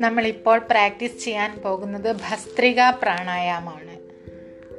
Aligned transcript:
നമ്മളിപ്പോൾ 0.00 0.58
പ്രാക്ടീസ് 0.58 1.24
ചെയ്യാൻ 1.24 1.60
പോകുന്നത് 1.60 2.12
ഭസ്ത്രിക 2.12 2.90
പ്രാണായാമമാണ്. 2.90 3.98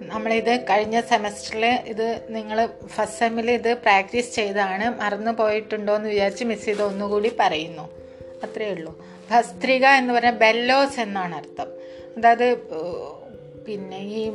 നമ്മളിത് 0.01 0.65
കഴിഞ്ഞ 0.69 1.01
സെമസ്റ്ററിൽ 1.01 1.65
ഇത് 1.65 2.25
നിങ്ങൾ 2.29 2.69
ഫസ്റ്റ് 2.87 3.19
സെമ്മിൽ 3.19 3.51
ഇത് 3.51 3.73
പ്രാക്ടീസ് 3.73 4.35
ചെയ്താണ് 4.35 5.01
മറന്നു 5.01 5.31
പോയിട്ടുണ്ടോ 5.31 5.95
എന്ന് 5.95 6.09
വിചാരിച്ച് 6.09 6.43
മിസ് 6.43 6.65
ചെയ്ത് 6.65 6.83
ഒന്നുകൂടി 6.83 7.31
പറയുന്നു. 7.39 7.89
അത്രയേ 8.43 8.71
ഉള്ളൂ. 8.71 9.05
ഭസ്ത്രിക 9.31 9.85
എന്ന് 9.85 10.13
പറഞ്ഞാൽ 10.13 10.31
ബെല്ലോസ് 10.31 10.99
എന്നാണ് 10.99 11.35
അർത്ഥം. 11.35 11.67
അതായത് 12.17 12.57
പിന്നെ 13.67 13.97
ഈ 13.97 14.31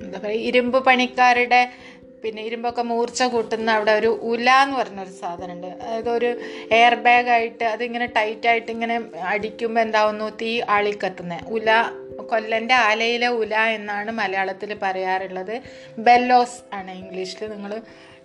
എന്താ 0.00 0.18
പറയുക 0.18 0.40
ഇരുമ്പ് 0.40 0.84
പണിക്കാരുടെ 0.84 1.72
പിന്നെ 2.22 2.40
ഇരുമ്പൊക്കെ 2.48 2.82
മൂർച്ച 2.90 3.22
കൂട്ടുന്ന 3.34 3.70
അവിടെ 3.78 3.92
ഒരു 4.00 4.10
ഉല 4.32 4.48
എന്ന് 4.64 4.76
പറഞ്ഞൊരു 4.80 5.14
സാധനമുണ്ട്. 5.22 5.70
അതായത് 5.82 6.10
ഒരു 6.18 6.30
എയർ 6.78 6.94
ബാഗ് 7.06 7.30
ആയിട്ട് 7.36 7.64
അതിങ്ങനെ 7.74 8.06
ടൈറ്റായിട്ട് 8.18 8.70
ഇങ്ങനെ 8.76 8.96
അടിക്കുമ്പോൾ 9.32 9.82
എന്താവുന്നു? 9.86 10.28
തീ 10.42 10.52
ആളിക്കത്തുന്നത് 10.76 11.46
ഉല 11.58 11.70
കൊല്ലന്റെ 12.32 12.76
ആലയിലെ 12.88 13.28
ഉല 13.42 13.54
എന്നാണ് 13.78 14.10
മലയാളത്തിൽ 14.20 14.70
പറയാറുള്ളത്. 14.84 15.54
ബെല്ലോസ് 16.08 16.58
ആണ് 16.78 16.92
ഇംഗ്ലീഷിൽ 17.02 17.42
നിങ്ങൾ 17.54 17.72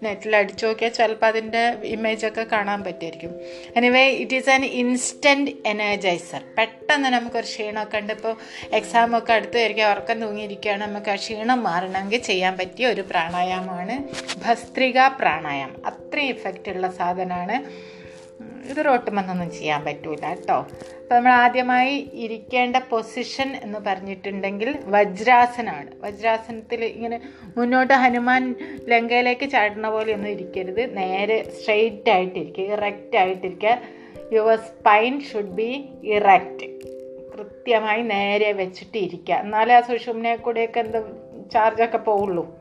നെറ്റിൽ 0.06 0.36
അടിച്ചു 0.36 0.66
നോക്കിയാൽ 0.66 0.92
ചിലപ്പോൾ 0.92 1.26
അതിന്റെ 1.26 1.64
ഇമേജൊക്കെ 1.84 2.44
കാണാൻ 2.52 2.84
പറ്റുമായിരിക്കും 2.84 3.34
anyway 3.76 4.04
it 4.24 4.36
is 4.36 4.50
an 4.50 4.66
instant 4.66 5.52
energiser 5.66 6.42
പെട്ടെന്ന് 6.58 7.10
നമുക്കൊരു 7.10 7.46
ക്ഷീണമൊക്കെ 7.46 7.98
ഉണ്ട്. 7.98 8.14
ഇപ്പോൾ 8.14 8.36
എക്സാമൊക്കെ 8.74 9.34
അടുത്ത് 9.34 9.58
വരിക 9.58 9.82
ഉറക്കം 9.86 10.22
തൂങ്ങിയിരിക്കുകയാണ്. 10.22 10.84
നമുക്ക് 10.84 11.12
ആ 11.12 11.16
ക്ഷീണം 11.16 11.64
മാറണമെങ്കിൽ 11.64 12.22
ചെയ്യാൻ 12.22 12.58
പറ്റിയ 12.58 12.88
ഒരു 12.88 13.02
പ്രാണായാമമാണ്. 13.02 13.96
ഭസ്ത്രിക 14.48 15.08
പ്രാണായാമം. 15.20 15.82
അത്രയും 15.88 16.30
ഇഫക്റ്റ് 16.36 16.70
ഉള്ള 16.70 16.88
സാധനമാണ്. 16.92 17.58
ഇത് 18.70 18.86
റോട്ടുമെന്നൊന്നും 18.86 19.52
ചെയ്യാൻ 19.52 19.86
പറ്റൂല 19.86 20.28
കേട്ടോ. 20.30 20.56
അപ്പോൾ 20.56 21.16
നമ്മൾ 21.16 21.32
ആദ്യമായി 21.32 22.10
ഇരിക്കേണ്ട 22.14 22.76
പൊസിഷൻ 22.90 23.56
എന്ന് 23.56 23.80
പറഞ്ഞിട്ടുണ്ടെങ്കിൽ 23.80 24.76
വജ്രാസനമാണ് 24.86 25.92
വജ്രാസനത്തിൽ 26.02 26.86
ഇങ്ങനെ 26.86 27.22
മുന്നോട്ട് 27.58 27.94
ഹനുമാൻ 27.94 28.56
ലങ്കയിലേക്ക് 28.88 29.50
ചാടുന്ന 29.50 29.90
പോലെ 29.90 30.14
ഒന്നും 30.14 30.30
ഇരിക്കരുത്. 30.30 30.98
നേരെ 30.98 31.52
സ്ട്രെയിറ്റ് 31.52 32.10
ആയിട്ടിരിക്കുക 32.10 32.64
ഇറക്റ്റ് 32.64 33.18
ആയിട്ടിരിക്കുക. 33.18 33.82
Your 34.34 34.58
spine 34.58 35.22
should 35.22 35.52
be 35.52 35.90
erect 36.04 36.66
കൃത്യമായി 37.34 38.02
നേരെ 38.02 38.52
വെച്ചിട്ട് 38.52 38.98
ഇരിക്കുക. 38.98 39.36
എന്നാലേ 39.36 39.76
ആ 39.76 39.82
സുഷുമ്നെ 39.82 40.36
കൂടെയൊക്കെ 40.36 40.80
എന്ത് 40.80 40.98
ചാർജൊക്കെ 41.52 41.98
പോവുള്ളൂ. 41.98 42.60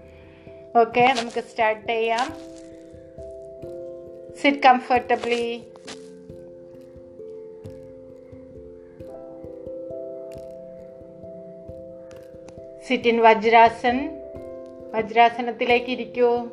ഓക്കെ 0.76 1.14
നമുക്ക് 1.18 1.40
സ്റ്റാർട്ട് 1.40 1.88
ചെയ്യാം. 1.88 2.54
Sit 4.42 4.58
comfortably. 4.58 5.73
In 12.92 13.20
വജ്രാസൻ. 13.20 14.10
വജ്രാസനത്തിലേക്ക് 14.94 15.90
ഇരിക്കൂ 15.90 16.48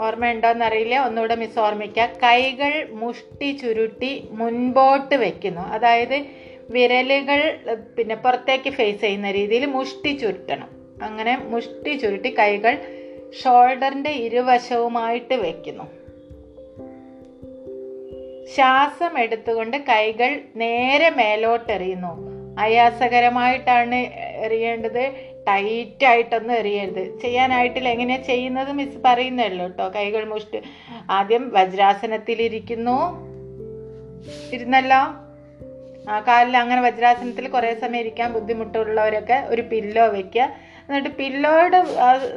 ഓർമ്മയുണ്ടോയെന്നറിയില്ല 0.00 0.98
ഒന്നുകൂടെ 0.98 1.34
മിസ് 1.34 1.58
ഓർമ്മിക്കുക 1.58 2.08
കൈകൾ 2.22 2.88
മുഷ്ടി 2.90 3.52
ചുരുട്ടി 3.52 4.28
മുൻപോട്ട് 4.30 5.14
വെക്കുന്നു. 5.14 5.60
അതായത് 5.60 6.24
വിരലുകൾ 6.70 7.58
പിന്നെ 7.98 8.14
പുറത്തേക്ക് 8.14 8.70
ഫേസ് 8.70 9.00
ചെയ്യുന്ന 9.00 9.30
രീതിയിൽ 9.30 9.66
മുഷ്ടി 9.66 10.16
ചുരുട്ടണം. 10.16 10.68
അങ്ങനെ 11.02 11.36
മുഷ്ടി 11.36 11.96
ചുരുട്ടി 11.96 12.34
കൈകൾ 12.38 12.78
ഷോൾഡറിന്റെ 13.44 14.10
ഇരുവശവുമായിട്ട് 14.10 15.34
വെക്കുന്നു. 15.34 15.84
ശ്വാസം 18.54 19.18
എടുത്തുകൊണ്ട് 19.18 19.76
കൈകൾ 19.76 20.40
നേരെ 20.56 21.10
മേലോട്ട് 21.10 21.72
എറിയുന്നു 21.72 22.33
ആയാസകരമായിട്ടാണ് 22.58 23.94
എറിയേണ്ടത്. 24.36 25.12
ടൈറ്റ് 25.48 26.06
ആയിട്ടൊന്നും 26.06 26.54
എറിയരുത്. 26.54 27.20
ചെയ്യാനായിട്ടില്ല. 27.20 27.88
എങ്ങനെയാണ് 27.88 28.22
ചെയ്യുന്നത് 28.22 28.72
മിസ് 28.72 28.98
പറയുന്നല്ലോ 29.04 29.66
കേട്ടോ. 29.66 29.88
കൈകൾ 29.88 30.24
മുഷ്ടി. 30.24 30.62
ആദ്യം 31.10 31.50
വജ്രാസനത്തിലിരിക്കുന്നു. 31.54 33.18
ഇരുന്നല്ലോ? 34.52 35.24
ആ 36.10 36.20
കാലിൽ 36.20 36.56
അങ്ങനെ 36.56 36.80
വജ്രാസനത്തിൽ 36.80 37.48
കുറേ 37.48 37.74
സമയം 37.74 38.00
ഇരിക്കാൻ 38.00 38.32
ബുദ്ധിമുട്ടുള്ളവരൊക്കെ 38.32 39.44
ഒരു 39.48 39.62
പില്ലോ 39.62 40.06
വെക്കുക. 40.06 40.42
എന്നിട്ട് 40.88 41.08
പില്ലോയുടെ 41.08 41.84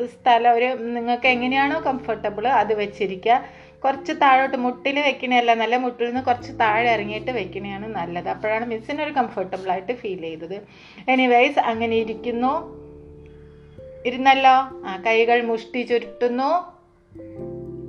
സ്ഥലം 0.06 0.54
ഒരു 0.54 0.66
നിങ്ങൾക്ക് 0.66 1.28
എങ്ങനെയാണോ 1.28 1.80
കംഫർട്ടബിൾ 1.80 2.48
അത് 2.48 2.74
വെച്ചിരിക്കുക. 2.74 3.46
കുറച്ച് 3.84 4.14
താഴോട്ട് 4.14 4.58
മുട്ടിൽ 4.58 5.00
വെക്കണല്ല 5.00 5.54
നല്ല 5.54 5.78
മുട്ടിൽ 5.78 6.06
നിന്ന് 6.06 6.22
കുറച്ച് 6.22 6.52
താഴെ 6.52 6.92
ഇറങ്ങിയിട്ട് 6.92 7.32
വെക്കണതാണ് 7.32 7.96
നല്ലത്. 7.96 8.30
അപ്പോഴാണ് 8.30 8.66
മിസ്സിന് 8.66 9.02
ഒരു 9.02 9.12
കംഫർട്ടബിൾ 9.12 9.72
ആയിട്ട് 9.72 9.94
ഫീൽ 9.94 10.22
ചെയ്തത്. 10.22 10.62
എനിവൈസ് 11.10 11.60
അങ്ങനെ 11.60 11.96
ഇരിക്കുന്നു. 11.98 12.88
ഇരുന്നല്ലോ? 14.06 14.82
ആ 14.86 15.04
കൈകൾ 15.08 15.42
മുഷ്ടി 15.42 15.82
ചുരുട്ടുന്നു. 15.82 16.78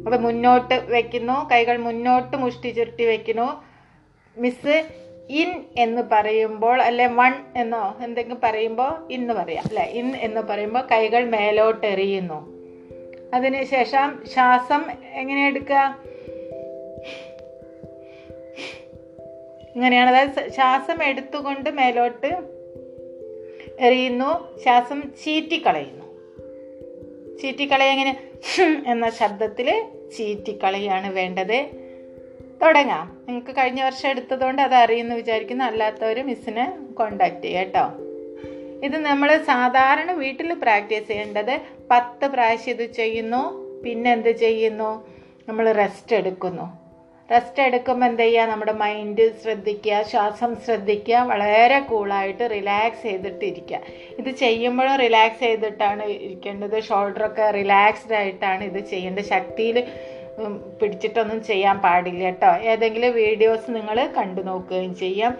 അത് 0.09 0.21
മുന്നോട്ട് 0.21 0.75
വെക്കുന്നു. 0.75 1.49
കൈകൾ 1.53 1.76
മുന്നോട്ട് 1.76 2.37
മുഷ്ടി 2.37 2.69
ചുരുട്ടി 2.69 3.05
വെക്കുന്നു. 3.05 3.65
മിസ് 4.38 4.88
ഇൻ 5.31 5.65
എന്ന് 5.76 6.03
പറയുമ്പോൾ 6.12 6.82
അല്ലെ 6.82 7.06
വൺ 7.06 7.32
എന്നോ 7.56 7.97
എന്തെങ്കിലും 8.05 8.41
പറയുമ്പോൾ 8.44 9.12
ഇന്ന് 9.12 9.34
പറയാം. 9.34 9.65
അല്ലെ 9.66 9.82
ഇൻ 9.82 10.16
എന്ന് 10.16 10.41
പറയുമ്പോൾ 10.41 10.87
കൈകൾ 10.93 11.28
മേലോട്ട് 11.31 11.87
എറിയുന്നു. 11.87 12.57
അതിനുശേഷം 13.34 14.22
ശ്വാസം 14.34 14.84
എങ്ങനെ 15.12 15.47
എടുക്കുക? 15.47 15.99
ഇങ്ങനെയാണ്. 19.75 20.11
അതായത് 20.11 20.53
ശ്വാസം 20.53 21.03
എടുത്തുകൊണ്ട് 21.03 21.71
മേലോട്ട് 21.71 22.37
എറിയുന്നു. 23.81 24.59
ശ്വാസം 24.62 25.03
ചീറ്റിക്കളയുന്നു. 25.25 26.05
ചീറ്റിക്കളയ 27.38 27.91
എങ്ങനെ? 27.91 28.21
എന്ന 28.87 29.11
ശബ്ദത്തിൽ 29.11 29.84
ചീറ്റിക്കളയാണ് 30.19 31.12
വേണ്ടത്. 31.12 31.67
തുടങ്ങാം. 32.62 33.19
നിങ്ങൾക്ക് 33.28 33.61
കഴിഞ്ഞ 33.61 33.83
വർഷം 33.83 34.09
എടുത്തതുകൊണ്ട് 34.09 34.62
അത് 34.62 34.75
അറിയുമെന്ന് 34.75 35.17
വിചാരിക്കുന്നു. 35.17 35.65
അല്ലാത്തവർ 35.65 36.27
മിസ്സിനെ 36.27 36.78
കോണ്ടാക്ട് 36.94 37.43
ചെയ്യാം 37.43 37.65
കേട്ടോ. 37.65 38.07
ഇത് 38.87 38.97
നമ്മൾ 39.06 39.28
സാധാരണ 39.50 40.11
വീട്ടിൽ 40.22 40.50
പ്രാക്ടീസ് 40.65 41.09
ചെയ്യേണ്ടത് 41.09 41.55
പത്ത് 41.91 42.27
പ്രാവശ്യം 42.34 42.75
ഇത് 42.75 42.84
ചെയ്യുന്നു 42.99 43.43
പിന്നെ 43.84 44.09
എന്ത് 44.16 44.33
ചെയ്യുന്നു? 44.44 44.91
നമ്മൾ 45.49 45.66
റെസ്റ്റ് 45.72 46.15
എടുക്കുന്നു. 46.16 46.66
റെസ്റ്റ് 47.33 47.62
എടുക്കുമ്പോൾ 47.62 48.06
എന്ത് 48.06 48.22
ചെയ്യുക 48.22 48.44
നമ്മുടെ 48.50 48.72
മൈൻഡ് 48.83 49.25
ശ്രദ്ധിക്കുക 49.41 49.97
ശ്വാസം 50.11 50.53
ശ്രദ്ധിക്കുക 50.67 51.22
വളരെ 51.31 51.78
കൂളായിട്ട് 51.91 52.44
റിലാക്സ് 52.55 53.03
ചെയ്തിട്ടിരിക്കുക. 53.03 53.81
ഇത് 54.21 54.31
ചെയ്യുമ്പോഴും 54.43 54.94
റിലാക്സ് 55.05 55.41
ചെയ്തിട്ടാണ് 55.41 56.05
ഇരിക്കേണ്ടത്. 56.27 56.77
ഷോൾഡറൊക്കെ 56.88 57.50
റിലാക്സ്ഡ് 57.50 58.17
ആയിട്ടാണ് 58.21 58.65
ഇത് 58.65 58.81
ചെയ്യേണ്ടത്. 58.93 59.27
ശക്തിയിൽ 59.34 59.78
പിടിച്ചിട്ടൊന്നും 60.81 61.38
ചെയ്യാൻ 61.50 61.77
പാടില്ല 61.84 62.25
കേട്ടോ. 62.25 62.50
ഏതെങ്കിലും 62.72 63.12
വീഡിയോസ് 63.22 63.71
നിങ്ങൾ 63.77 63.99
കണ്ടു 64.19 64.41
നോക്കുകയും 64.41 64.93
ചെയ്യാം. 64.97 65.33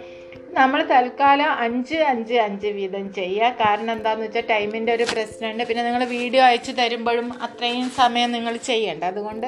നമ്മൾ 0.57 0.83
തൽക്കാലം 0.83 1.49
അഞ്ച് 1.53 1.95
അഞ്ച് 1.95 2.33
അഞ്ച് 2.33 2.67
വീതം 2.67 3.13
ചെയ്യുക 3.13 3.49
കാരണം 3.59 3.91
എന്താണെന്ന് 3.91 4.25
വെച്ചാൽ 4.25 4.43
ടൈമിന്റെ 4.49 4.93
ഒരു 4.93 5.03
പ്രശ്നമുണ്ട്. 5.03 5.63
പിന്നെ 5.63 5.83
നിങ്ങൾ 5.83 6.03
വീഡിയോ 6.05 6.43
അയച്ചു 6.43 6.71
തരുമ്പോഴും 6.71 7.33
അത്രയും 7.41 7.89
സമയം 7.89 8.31
നിങ്ങൾ 8.31 8.57
ചെയ്യേണ്ട. 8.57 9.03
അതുകൊണ്ട് 9.03 9.47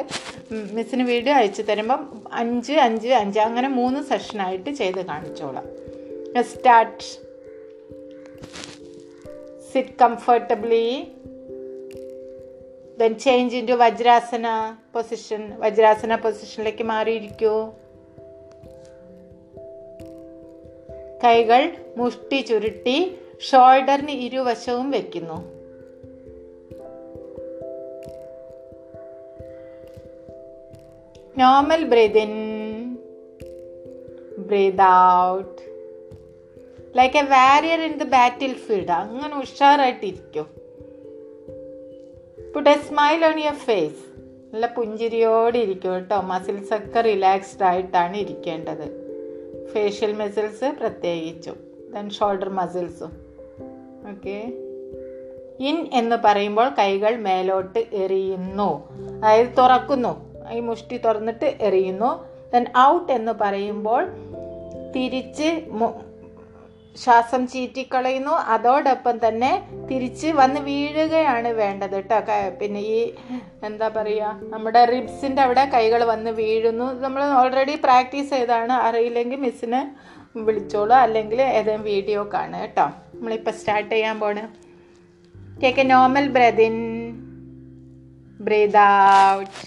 മിസ്സിന് 0.51 1.03
വീഡിയോ 1.03 1.35
അയച്ചു 1.35 1.61
തരുമ്പം 1.61 2.23
അഞ്ച് 2.33 2.73
അഞ്ച് 2.73 3.07
അഞ്ച് 3.07 3.39
അങ്ങനെ 3.39 3.67
മൂന്ന് 3.67 4.03
സെഷനായിട്ട് 4.03 4.69
ചെയ്ത് 4.69 5.05
കാണിച്ചോളാം. 5.05 5.67
Start. 6.43 7.03
Sit 9.73 9.99
comfortably 10.01 10.87
then 12.99 13.13
change 13.19 13.55
into 13.57 13.73
Vajrasana 13.73 14.47
position 14.93 15.43
Vajrasana 15.59 16.15
പൊസിഷനിലേക്ക് 16.15 16.83
മാറിയിരിക്കൂ. 16.83 17.55
കൈകൾ 21.23 21.77
മുഷ്ടി 21.97 22.41
ചുരുട്ടി 22.41 23.15
ഷോൾഡറിന് 23.51 24.11
ഇരുവശവും 24.11 24.91
വെക്കുന്നു. 24.91 25.61
Normal 31.37 31.83
breathe 31.83 32.17
in 32.17 32.33
breathe 34.37 34.81
out. 35.21 35.61
Like 36.97 37.17
a 37.17 37.21
warrior 37.21 37.81
in 37.81 37.97
the 37.97 38.03
battlefield 38.53 38.91
അങ്ങനെ 38.91 39.37
ഉഷാറായിട്ടിരിക്കും. 39.37 40.47
Put 42.55 42.69
a 42.69 42.77
smile 42.77 43.25
on 43.25 43.39
your 43.39 43.53
face 43.53 44.11
നല്ല 44.53 44.65
പുഞ്ചിരിയോടെ 44.65 45.59
ഇരിക്കും 45.59 45.93
കേട്ടോ. 45.93 46.21
മസിൽസ് 46.21 46.73
ഒക്കെ 46.73 47.01
റിലാക്സ്ഡ് 47.01 47.63
ആയിട്ടാണ് 47.63 48.17
ഇരിക്കേണ്ടത്. 48.17 49.00
ഫേഷ്യൽ 49.71 50.13
മസിൽസ് 50.13 50.75
പ്രത്യേകിച്ചും. 50.79 51.55
ദെൻ 51.93 52.09
ഷോൾഡർ 52.09 52.49
മസിൽസും 52.49 53.11
ഓക്കെ 54.11 54.53
ഇൻ 55.59 55.89
എന്ന് 55.93 56.15
പറയുമ്പോൾ 56.25 56.69
കൈകൾ 56.79 57.15
മേലോട്ട് 57.15 57.85
എറിയുന്നു. 57.93 58.87
അതായത് 59.17 59.47
തുറക്കുന്നു. 59.57 60.31
ഈ 60.51 60.59
മുഷ്ടി 60.59 60.97
തുറന്നിട്ട് 60.97 61.57
എറിയുന്നു. 61.61 62.23
ദെൻ 62.53 62.65
ഔട്ട് 62.77 63.11
എന്ന് 63.11 63.31
പറയുമ്പോൾ 63.41 64.07
തിരിച്ച് 64.95 65.65
ശ്വാസം 66.95 67.41
ചീറ്റിക്കളയുന്നു. 67.51 68.33
അതോടൊപ്പം 68.53 69.15
തന്നെ 69.25 69.51
തിരിച്ച് 69.89 70.29
വന്ന് 70.39 70.59
വീഴുകയാണ് 70.69 71.49
വേണ്ടത് 71.61 71.95
കേട്ടോ 71.95 72.37
പിന്നെ 72.61 72.81
ഈ 72.97 72.99
എന്താ 73.67 73.87
പറയുക 73.97 74.51
നമ്മുടെ 74.53 74.81
റിബ്സിന്റെ 74.93 75.41
അവിടെ 75.45 75.63
കൈകൾ 75.75 76.03
വന്ന് 76.13 76.31
വീഴുന്നു. 76.41 76.87
നമ്മൾ 77.03 77.23
ഓൾറെഡി 77.41 77.75
പ്രാക്ടീസ് 77.85 78.31
ചെയ്താണ്. 78.37 78.73
അറിയില്ലെങ്കിൽ 78.87 79.41
മിസ്സിനെ 79.45 79.81
വിളിച്ചോളൂ. 80.47 80.95
അല്ലെങ്കിൽ 81.05 81.39
ഏതെങ്കിലും 81.41 81.87
വീഡിയോ 81.91 82.21
കാണുക 82.35 82.61
കേട്ടോ 82.63 82.85
നമ്മളിപ്പോൾ 83.15 83.55
സ്റ്റാർട്ട് 83.59 83.91
ചെയ്യാൻ 83.95 84.17
പോണ്. 84.19 84.43
Take 85.63 85.81
a 85.83 85.87
normal 85.95 86.27
breath 86.37 86.61
in 86.69 86.77
breathe 88.47 88.79
out 89.33 89.59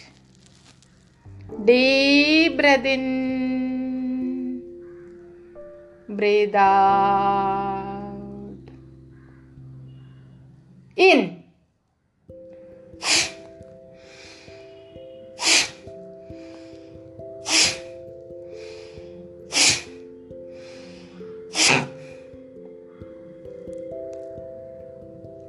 deep 1.68 2.56
breath 2.60 2.88
in 2.94 3.04
breathe 6.08 6.54
out 6.54 8.14
in 10.96 11.42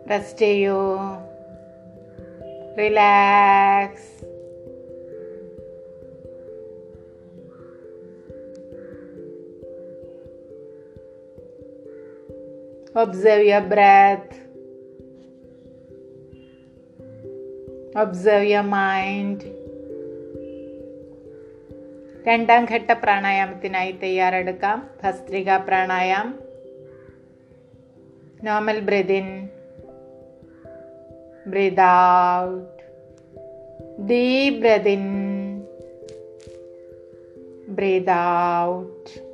rest 0.09 0.39
ചെയ്യൂ 0.39 0.79
relax 2.77 4.04
Observe 12.95 13.43
your 13.45 13.61
breath. 13.61 14.29
Observe 17.95 18.45
your 18.53 18.63
mind. 18.63 19.39
രണ്ടാം 22.27 22.65
ഘട്ട 22.65 22.91
പ്രാണായാമത്തിനായി 22.91 23.91
തയ്യാറെടുക്കാം. 23.91 24.89
Bhastrika 25.03 25.57
pranayam 25.57 26.39
normal 28.43 28.79
breathe 28.79 29.13
in 29.13 29.29
breathe 31.47 31.85
out 32.45 32.81
deep 34.07 34.59
breathe 34.59 34.89
in 34.89 35.05
breathe 37.69 38.15
out 38.63 39.24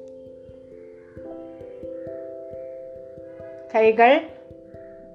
കൈകൾ 3.76 4.22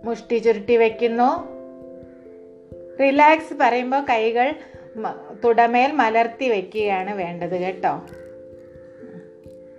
മുഷ്ടി 0.04 0.38
ചുരുട്ടി 0.38 0.76
വയ്ക്കുന്നു 0.76 1.56
relax 3.02 3.54
പറയുമ്പോൾ 3.60 4.04
കൈകൾ 4.10 4.54
തുടമേൽ 5.44 5.92
മലർത്തി 5.92 6.48
വയ്ക്കുകയാണ് 6.48 7.14
വേണ്ടത് 7.14 7.62
കേട്ടോ. 7.62 8.02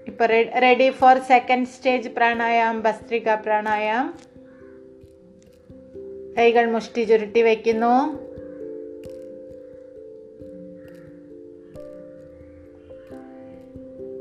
ഇപ്പോൾ 0.07 0.27
ready 0.61 0.89
for 0.89 1.17
second 1.17 1.67
stage 1.67 2.09
pranayam 2.09 2.81
bhastrika 2.81 3.33
pranayam. 3.33 4.17
കൈകൾ 6.37 6.65
മുഷ്ടി 6.65 7.03
ചുരുട്ടി 7.03 7.41
വെക്കുന്നു. 7.41 8.26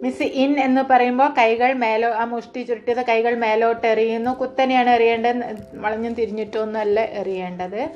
മിസ് 0.07 0.23
ഇൻ 0.23 0.61
എന്ന് 0.61 0.81
പറയുമ്പോൾ 0.91 1.35
കൈകൾ 1.39 1.73
മേലോ 1.73 2.09
ആ 2.09 2.25
മുഷ്ടി 2.25 2.63
ചുരുട്ടിയത് 2.63 3.07
കൈകൾ 3.07 3.35
മേലോട്ട് 3.35 3.87
എറിയുന്നു. 3.87 4.31
കുത്തനെയാണ് 4.31 4.91
എറിയേണ്ടത്. 4.91 5.57
വളഞ്ഞും 5.75 6.15
തിരിഞ്ഞിട്ടൊന്നുമല്ല 6.15 7.01
എറിയേണ്ടത്. 7.01 7.89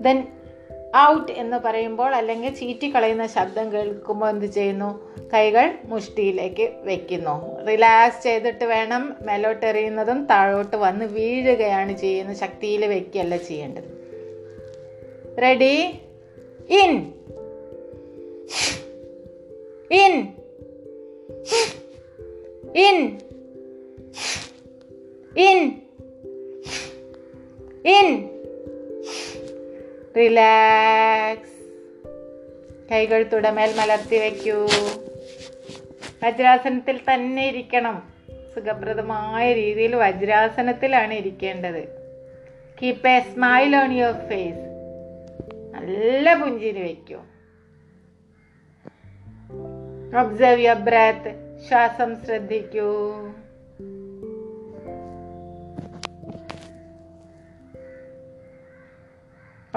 ദെൻ 0.00 0.26
ഔട്ട് 0.96 1.32
എന്ന് 1.32 1.56
പറയുമ്പോൾ 1.56 2.14
അല്ലെങ്കിൽ 2.14 2.54
ചീറ്റിക്കളയുന്ന 2.54 3.26
ശബ്ദം 3.26 3.72
കേൾക്കുമ്പോൾ 3.72 4.30
എന്ത് 4.30 4.46
ചെയ്യുന്നു? 4.46 5.16
കൈകൾ 5.34 5.74
മുഷ്ടിയിലേക്ക് 5.84 6.72
വെക്കുന്നു. 6.76 7.64
റിലാക്സ് 7.64 8.22
ചെയ്തിട്ട് 8.22 8.64
വേണം 8.64 9.16
മേലോട്ട് 9.22 9.66
എറിയുന്നതും 9.66 10.26
താഴോട്ട് 10.26 10.76
വന്ന് 10.76 11.04
വീഴുകയാണ് 11.04 11.96
ചെയ്യുന്നത് 11.96 12.36
ശക്തിയിൽ 12.36 12.86
വെക്കുകയല്ല 12.86 13.36
ചെയ്യേണ്ടത്. 13.36 13.98
Ready 15.42 16.00
in 16.70 17.12
in 19.90 20.26
in 22.76 23.02
in 25.38 25.70
in 27.86 28.24
relax. 30.16 31.58
കൈകൾ 32.92 33.22
തുടമേൽ 33.22 33.74
മലർത്തി 33.76 34.16
വയ്ക്കൂ. 34.16 34.66
വജ്രാസനത്തിൽ 36.24 37.00
തന്നെ 37.14 37.48
ഇരിക്കണം. 37.48 38.02
സുഖപ്രദമായ 38.54 39.52
രീതിയിൽ 39.52 39.96
വജ്രാസനത്തിലാണ് 39.96 41.14
ഇരിക്കേണ്ടത്. 41.14 41.98
Keep 42.82 43.08
a 43.08 43.20
smile 43.20 43.76
on 43.76 43.92
your 43.92 44.12
face 44.12 44.68
നല്ല 45.74 46.34
പുഞ്ചിരി 46.34 46.82
വയ്ക്കൂ. 46.82 47.37
ഒബ്സർവ് 50.08 50.60
യുവർ 50.60 50.78
ബ്രെത്ത് 50.78 51.58
ശ്വാസം 51.68 52.16
ശ്രദ്ധിക്കൂ. 52.24 53.14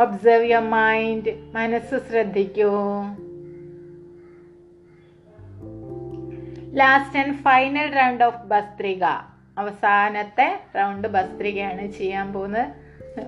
ഒബ്സർവ് 0.02 0.46
യുവർ 0.46 0.70
മൈൻഡ് 0.70 1.56
മനസ്സ് 1.56 2.10
ശ്രദ്ധിക്കൂ. 2.10 2.72
Last 6.74 7.20
and 7.20 7.36
final 7.36 7.94
round 7.94 8.24
of 8.24 8.46
bhastrika. 8.48 9.04
അവസാനത്തെ 9.58 10.60
റൗണ്ട് 10.78 11.08
ഭസ്ത്രികയാണ് 11.08 11.92
ചെയ്യാൻ 11.92 12.34
പോകുന്നത്. 12.34 12.68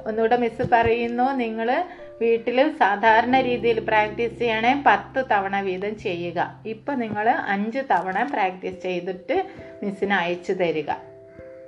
ഒന്നുകൂടെ 0.08 0.38
മിസ് 0.38 0.70
പറയുന്നു. 0.72 1.32
നിങ്ങൾ 1.34 1.84
വീട്ടിൽ 2.22 2.78
സാധാരണ 2.78 3.42
രീതിയിൽ 3.42 3.80
പ്രാക്ടീസ് 3.80 4.40
ചെയ്യണേ 4.40 4.84
പത്ത് 4.88 5.26
തവണ 5.32 5.62
വീതം 5.62 5.98
ചെയ്യുക. 5.98 6.62
ഇപ്പം 6.66 7.00
നിങ്ങൾ 7.00 7.30
അഞ്ച് 7.30 7.80
തവണ 7.80 8.30
പ്രാക്ടീസ് 8.34 8.82
ചെയ്തിട്ട് 8.82 9.44
മിസ്സിന് 9.84 10.14
അയച്ചു 10.14 10.54
തരിക. 10.54 10.92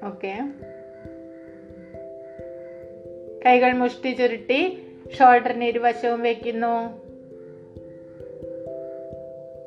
ഓക്കെ? 0.04 0.40
കൈകൾ 3.46 3.72
മുഷ്ടി 3.72 4.10
ചുരുട്ടി 4.10 4.84
ഷോൾഡറിന് 5.20 5.64
ഇരുവശവും 5.64 6.22
വെക്കുന്നു. 6.22 7.06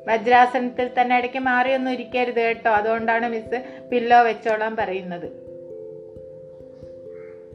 വജ്രാസനത്തിൽ 0.07 0.89
തന്നെ 1.01 1.17
ഇടയ്ക്ക് 1.17 1.39
മാറിയൊന്നും 1.39 1.91
ഇരിക്കരുത് 1.91 2.41
കേട്ടോ. 2.41 2.71
അതുകൊണ്ടാണ് 2.71 3.29
മിസ് 3.29 3.63
പില്ലോ 3.91 4.21
വെച്ചോളാൻ 4.21 4.75
പറയുന്നത്. 4.75 5.49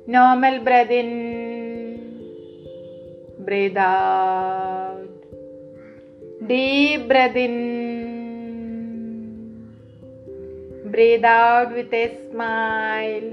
Normal 0.09 0.59
breath 0.59 0.95
breath 7.07 7.39
in 7.39 7.55
breathe 10.85 11.29
out 11.59 11.75
with 11.75 11.97
a 11.97 12.07
smile. 12.07 13.25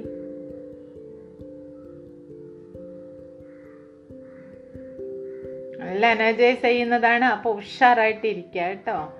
നല്ല 5.80 6.06
എനർജൈസ് 6.12 6.62
ചെയ്യുന്നതാണ്. 6.62 7.25
അപ്പോൾ 7.25 7.56
ഉഷാറായിട്ട് 7.56 8.27
ഇരിക്കുക 8.27 8.62
കേട്ടോ. 8.62 9.13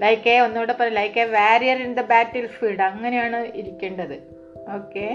ലൈക്ക് 0.00 0.28
എ 0.28 0.40
ഒന്നുകൂടെ 0.40 0.72
പറയും 0.72 0.94
like 0.94 1.20
a 1.20 1.24
warrior 1.24 1.82
in 1.82 1.94
the 1.94 2.00
battle 2.00 2.46
field 2.46 2.82
അങ്ങനെയാണ് 2.82 3.56
ഇരിക്കേണ്ടത്. 3.56 4.16
Okay 4.74 5.06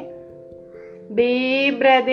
deep 1.16 1.76
breath 1.76 2.12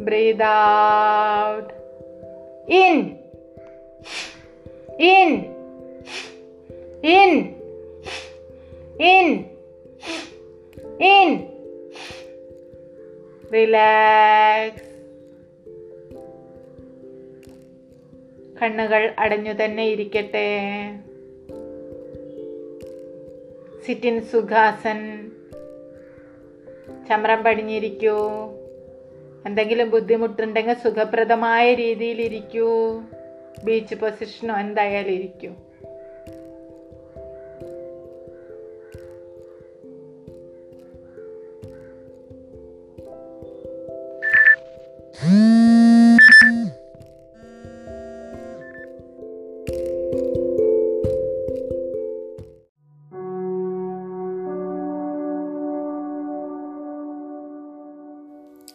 breathe 0.00 0.46
out 1.54 1.74
in 2.72 2.96
in 5.00 5.30
in 7.04 7.32
in 9.02 9.26
in 11.00 11.28
relax 13.54 14.90
കണ്ണുകൾ 18.62 19.14
അടഞ്ഞു 19.18 19.52
തന്നെ 19.64 19.84
ഇരിക്കട്ടെ. 19.84 20.48
സിറ്റിൻ 23.86 24.16
സുഖാസൻ 24.24 25.30
ചമ്രം 27.08 27.42
പടിഞ്ഞിരിക്കൂ. 27.42 28.16
എന്തെങ്കിലും 29.46 29.90
ബുദ്ധിമുട്ടുണ്ടെങ്കിൽ 29.90 30.74
സുഖപ്രദമായ 30.74 31.74
രീതിയിൽ 31.74 32.20
ഇരിക്കൂ. 32.20 33.02
ബീച്ച് 33.64 33.94
പൊസിഷനോ 33.94 34.58
എന്തായാലും 34.58 35.12
ഇരിക്കും. 35.12 35.69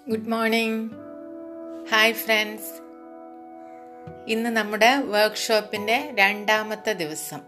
ഗുഡ് 0.09 0.29
മോർണിംഗ് 0.29 0.89
ഹായ് 1.91 2.13
ഫ്രണ്ട്സ് 2.13 2.71
ഇന്ന് 4.27 4.49
നമ്മുടെ 4.49 4.95
വർക്ക്ഷോപ്പിന്റെ 4.95 6.11
രണ്ടാമത്തെ 6.13 6.93
ദിവസം. 6.93 7.39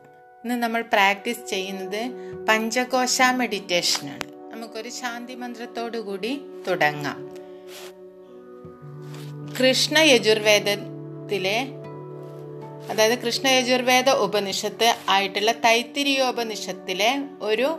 ഇന്ന് 0.44 0.56
നമ്മൾ 0.56 0.82
പ്രാക്ടീസ് 0.82 1.46
ചെയ്യുന്നത് 1.48 2.02
പഞ്ചകോശ 2.50 3.22
മെഡിറ്റേഷനാണ് 3.36 4.52
നമുക്കൊരു 4.52 4.90
ശാന്തി 4.90 5.36
മന്ത്രത്തോടു 5.36 5.98
കൂടി 5.98 6.42
തുടങ്ങാം. 6.68 7.20
കൃഷ്ണ 9.60 9.98
യജുർവേദത്തിലെ 9.98 11.68
അതായത് 12.90 13.20
കൃഷ്ണ 13.20 13.48
യജുർവേദ 13.48 14.10
ഉപനിഷത്ത് 14.10 14.96
ആയിട്ടുള്ള 15.10 15.52
തൈത്തിരിയോപനിഷത്തിലെ 15.52 17.20
ഒരു 17.42 17.78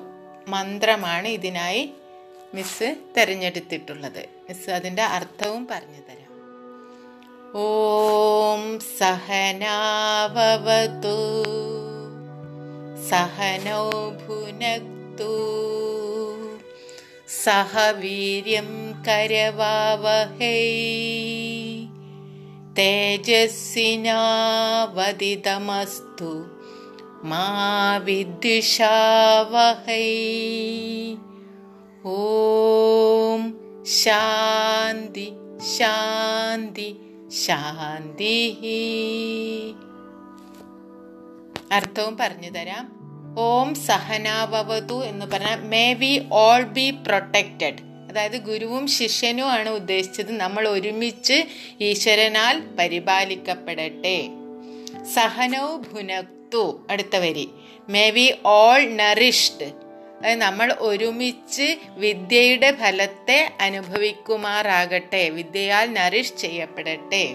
മന്ത്രമാണ് 0.49 1.29
ഇതിനായി 1.29 1.95
മിസ് 2.55 2.97
തിരഞ്ഞെടുത്തിട്ടുള്ളത്. 3.17 4.25
മിസ് 4.49 4.71
അതിന്റെ 4.71 5.03
അർത്ഥവും 5.03 5.69
പറഞ്ഞു 5.71 6.01
തരാം. 6.09 6.29
ഓം 7.55 8.81
സഹനാവവതു 8.81 9.59
സഹനോ 13.09 14.11
ഭുനക്തു 14.11 15.33
സഹവീര്യം 17.45 18.69
കരവാവഹൈ 19.09 20.65
തേജസ്സിനാവതിതമസ്തു 22.79 23.93
മാ 27.25 27.97
വിദ്വിഷാവഹൈ 27.97 28.75
ഓം 32.09 33.55
ശാന്തി 34.03 35.33
ശാന്തി 35.79 36.97
ശാന്തി. 37.47 38.57
അർത്ഥവും 41.73 42.17
പറഞ്ഞു 42.17 42.51
തരാം. 42.51 42.93
ഓം 43.39 43.75
സഹനാഭവതു 43.75 45.05
എന്ന് 45.05 45.27
പറഞ്ഞാൽ 45.27 45.63
may 45.63 45.93
we 45.93 46.23
all 46.33 46.63
be 46.63 46.91
protected. 46.91 47.83
അതായത് 48.11 48.37
ഗുരുവും 48.37 48.87
ശിഷ്യനും 48.87 49.51
ആണ് 49.51 49.69
ഉദ്ദേശിച്ചത് 49.69 50.33
നമ്മൾ 50.33 50.69
ഒരുമിച്ച് 50.69 51.45
ഈശ്വരനാൽ 51.81 52.61
പരിപാലിക്കപ്പെടട്ടെ. 52.79 54.29
സഹനൗ 55.15 55.77
ഭുനക്തു. 55.77 56.87
അടുത്ത 56.91 57.17
വരി. 57.17 57.49
May 57.89 58.11
we 58.11 58.35
all 58.47 58.85
nourished. 58.87 59.88
നമ്മൾ 60.23 60.77
ഒരുമിച്ച് 60.79 61.77
വിദ്യയുടെ 61.97 62.73
ഫലത്തെ 62.73 63.53
അനുഭവിക്കുമാറാകട്ടെ. 63.61 65.29
വിദ്യയാൽ 65.29 65.93
നറിഷ് 65.93 66.37
ചെയ്യപ്പെടട്ടെ. 66.37 67.35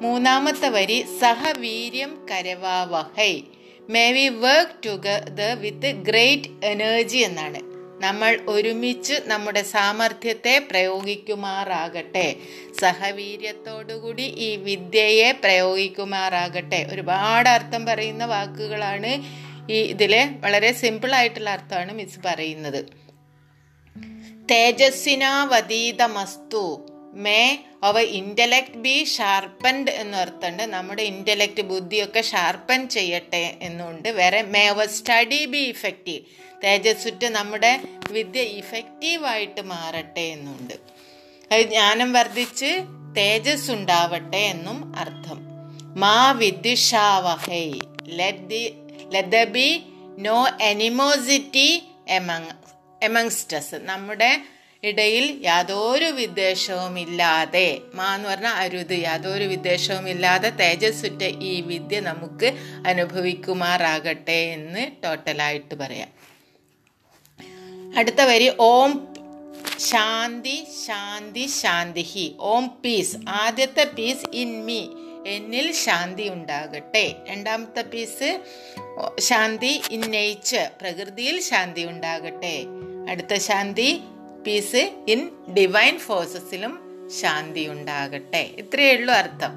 മൂന്നാമത്തെ 0.00 0.68
വരി 0.68 1.04
സഹവീര്യം 1.20 2.26
കരവാവഹൈ. 2.30 3.40
May 3.90 4.12
we 4.12 4.28
work 4.28 4.86
together 4.86 5.60
with 5.60 5.90
great 5.90 6.66
energy 6.66 7.16
എന്നാണ്. 7.16 7.60
നമ്മൾ 8.04 8.40
ഒരുമിച്ച് 8.46 9.14
നമ്മുടെ 9.26 9.62
സാമർഥ്യത്തെ 9.62 10.58
പ്രയോഗിക്കുമാറാകട്ടെ. 10.70 12.36
സഹവീര്യത്തോടുകൂടി 12.80 14.22
ഈ 14.22 14.56
വിദ്യയെ 14.56 15.32
പ്രയോഗിക്കുമാറാകട്ടെ. 15.32 16.86
ഒരുപാട് 16.92 17.48
അർത്ഥം 17.48 17.86
പറയുന്ന 17.86 18.24
വാക്കുകളാണ് 18.24 19.45
ഈ 19.70 19.72
ഇതിലെ 19.72 20.30
വളരെ 20.40 20.72
സിമ്പിളായിട്ടുള്ള 20.72 21.50
അർത്ഥമാണ് 21.50 21.92
മിസ് 21.92 22.20
പറയുന്നത്. 22.24 22.86
തേജസ്സിനാവതീതമസ്തു. 24.50 26.90
May 27.14 27.58
our 27.82 28.00
intellect 28.00 28.74
be 28.74 29.04
sharpened 29.04 29.90
എന്ന് 29.90 30.18
അർത്ഥമുണ്ട് 30.18 30.62
നമ്മുടെ 30.62 31.02
ഇന്റലക്ട് 31.02 31.60
ബുദ്ധിയൊക്കെ 31.60 32.20
ഷാർപ്പൻ 32.20 32.88
ചെയ്യട്ടെ 32.88 33.58
എന്നുണ്ട്. 33.62 34.08
വേറെ 34.08 34.42
മേ 34.42 34.66
അവ 34.66 34.86
സ്റ്റഡി 34.86 35.44
ബി 35.44 35.58
ഇഫക്റ്റീവ് 35.58 36.24
തേജസ്സുറ്റ് 36.64 37.26
നമ്മുടെ 37.26 37.80
വിദ്യ 38.10 38.40
ഇഫക്റ്റീവായിട്ട് 38.40 39.60
മാറട്ടെ 39.60 40.20
എന്നുണ്ട്. 40.20 40.74
അത് 41.52 41.60
ജ്ഞാനം 41.60 42.12
വർദ്ധിച്ച് 42.12 42.78
തേജസ് 43.16 43.70
ഉണ്ടാവട്ടെ 43.70 44.36
എന്നും 44.36 44.96
അർത്ഥം. 44.96 45.46
മാ 45.96 46.32
വിദ്യുഷാവഹൈ 46.32 47.80
let 48.06 48.48
the 48.48 48.74
let 49.10 49.28
the 49.28 49.44
be 49.50 49.68
no 50.18 50.48
animosity 50.60 51.68
among 52.08 52.52
amongst us 53.02 53.74
നമ്മുടെ 53.82 54.30
ഇടയിൽ 54.82 55.40
യാതൊരു 55.42 56.04
വിദ്വേഷവും 56.04 56.98
ഇല്ലാതെ 56.98 57.80
മാ 57.94 58.14
എന്ന് 58.14 58.28
പറഞ്ഞാൽ 58.28 58.54
അരുത് 58.54 58.92
യാതൊരു 58.92 59.44
വിദ്വേഷവും 59.44 60.08
ഇല്ലാതെ 60.08 60.48
തേജസ്സുറ്റ 60.50 61.22
ഈ 61.42 61.60
വിദ്യ 61.60 62.00
നമുക്ക് 62.00 62.48
അനുഭവിക്കുമാറാകട്ടെ 62.86 64.38
എന്ന് 64.56 64.90
ടോട്ടലായിട്ട് 65.04 65.74
പറയാം. 65.74 66.10
അടുത്ത 67.98 68.22
വരി 68.22 68.52
ഓം 68.60 68.92
ശാന്തി 69.78 70.66
ശാന്തി 70.86 71.46
ശാന്തി 71.62 72.00
ഹി 72.00 72.36
ഓം 72.40 72.70
പീസ് 72.84 73.16
ആദ്യത്തെ 73.28 73.84
പീസ് 73.98 74.36
ഇൻ 74.36 74.64
മീ 74.64 74.80
എന്നിൽ 75.26 75.72
ശാന്തി 75.72 76.28
ഉണ്ടാകട്ടെ. 76.28 77.16
രണ്ടാമത്തെ 77.28 77.82
പീസ് 77.82 78.40
ശാന്തി 79.18 79.82
ഇൻ 79.90 80.00
നേച്ചർ 80.00 80.70
പ്രകൃതിയിൽ 80.80 81.40
ശാന്തി 81.40 81.84
ഉണ്ടാകട്ടെ. 81.84 82.64
അടുത്ത 83.10 83.34
ശാന്തി 83.34 84.00
പീസ് 84.46 85.04
ഇൻ 85.08 85.30
ഡിവൈൻ 85.58 85.98
ഫോഴ്സസിലും 85.98 86.72
ശാന്തി 87.20 87.68
ഉണ്ടാകട്ടെ. 87.68 88.38
ഇത്രയേ 88.38 88.96
ഉള്ളൂ 88.96 89.14
അർത്ഥം. 89.14 89.52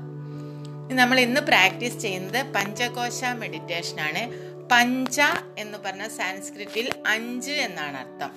നമ്മൾ 0.96 1.20
ഇന്ന് 1.20 1.42
പ്രാക്ടീസ് 1.42 1.98
ചെയ്യുന്നത് 1.98 2.46
പഞ്ചകോശ 2.54 3.24
മെഡിറ്റേഷൻ 3.24 4.02
ആണ്. 4.02 4.50
പഞ്ച 4.72 5.22
എന്ന് 5.58 5.78
പറഞ്ഞ 5.78 6.08
സാൻസ്ക്രിറ്റിൽ 6.08 6.92
അഞ്ച് 7.08 7.52
എന്നാണ് 7.52 7.98
അർത്ഥം. 7.98 8.32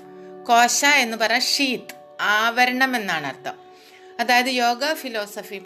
കോശ 0.45 0.85
എന്ന് 0.85 1.17
പറഞ്ഞ 1.17 1.39
ഷീത്ത് 1.39 1.95
ആവരണം 2.21 2.97
എന്നാണ് 2.97 3.27
അർത്ഥം. 3.27 3.55
അതായത് 4.21 4.47
യോഗ 4.47 4.93
ഫിലോസഫി 4.93 5.62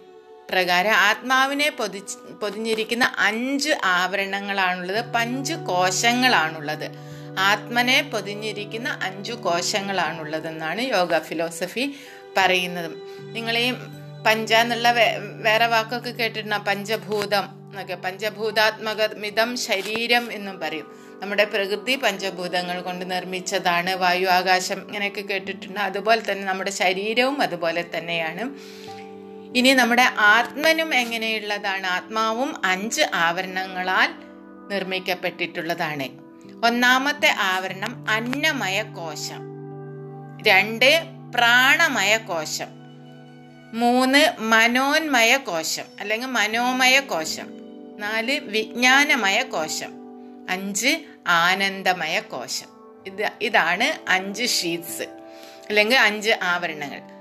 പ്രകാരം 0.50 0.90
ആത്മാവിനെ 0.90 1.70
പൊതി 1.70 2.02
പൊതിഞ്ഞിരിക്കുന്ന 2.42 3.12
അഞ്ച് 3.18 3.70
ആവരണങ്ങളാണുള്ളത്. 3.84 5.12
പഞ്ച് 5.12 5.54
കോശങ്ങളാണുള്ളത്. 5.54 6.90
ആത്മനെ 7.38 8.10
പൊതിഞ്ഞിരിക്കുന്ന 8.12 8.98
അഞ്ചു 9.02 9.32
കോശങ്ങളാണുള്ളതെന്നാണ് 9.32 10.80
യോഗ 10.80 11.18
ഫിലോസഫി 11.18 11.96
പറയുന്നത്. 12.36 12.90
നിങ്ങൾ 13.20 13.58
ഈ 13.58 13.72
പഞ്ച 14.26 14.54
എന്നുള്ള 14.54 14.92
വേറെ 15.42 15.66
വാക്കൊക്കെ 15.66 16.10
കേട്ടിട്ടുണ്ടോ? 16.10 16.58
പഞ്ചഭൂതം 16.58 17.44
എന്നൊക്കെ. 17.44 17.94
പഞ്ചഭൂതാത്മക 17.94 19.14
മിതം 19.14 19.56
ശരീരം 19.56 20.32
എന്നും 20.32 20.60
പറയും. 20.60 21.06
നമ്മുടെ 21.20 21.44
പ്രകൃതി 21.44 21.96
പഞ്ചഭൂതങ്ങൾ 21.96 22.80
കൊണ്ട് 22.80 23.10
നിർമ്മിച്ചതാണ്. 23.10 23.94
വായു 23.94 24.26
ആകാശം 24.26 24.86
ഇങ്ങനെയൊക്കെ 24.86 25.20
കേട്ടിട്ടുണ്ട്? 25.20 25.80
അതുപോലെ 25.80 26.32
തന്നെ 26.32 26.44
നമ്മുടെ 26.44 26.70
ശരീരവും 26.70 27.42
അതുപോലെ 27.42 27.84
തന്നെയാണ്. 27.98 28.44
ഇനി 29.54 29.74
നമ്മുടെ 29.74 30.10
ആത്മനും 30.18 30.94
എങ്ങനെയുള്ളതാണ്? 30.94 31.86
ആത്മാവും 31.86 32.66
അഞ്ച് 32.66 33.02
ആവരണങ്ങളാൽ 33.14 34.10
നിർമ്മിക്കപ്പെട്ടിട്ടുള്ളതാണ്. 34.68 36.26
ഒന്നാമത്തെ 36.66 37.34
ആവരണം 37.38 38.06
അന്നമയ 38.10 38.82
കോശം. 38.82 39.38
രണ്ട് 40.46 41.02
പ്രാണമയ 41.34 42.16
കോശം. 42.16 42.66
മൂന്ന് 43.74 44.32
മനോന്മയ 44.38 45.36
കോശം 45.36 45.84
അല്ലെങ്കിൽ 46.00 46.26
മനോമയ 46.26 47.00
കോശം. 47.00 47.46
നാല് 47.98 48.40
വിജ്ഞാനമയ 48.40 49.42
കോശം. 49.42 49.92
അഞ്ച് 50.50 50.98
ആനന്ദമയ 51.26 52.20
കോശം. 52.20 52.68
ഇത് 53.06 53.30
ഇതാണ് 53.42 54.10
അഞ്ച് 54.10 54.46
ഷീറ്റ്സ് 54.46 55.02
അല്ലെങ്കിൽ 55.68 55.98
അഞ്ച് 55.98 56.30
ആവരണങ്ങൾ. 56.42 57.15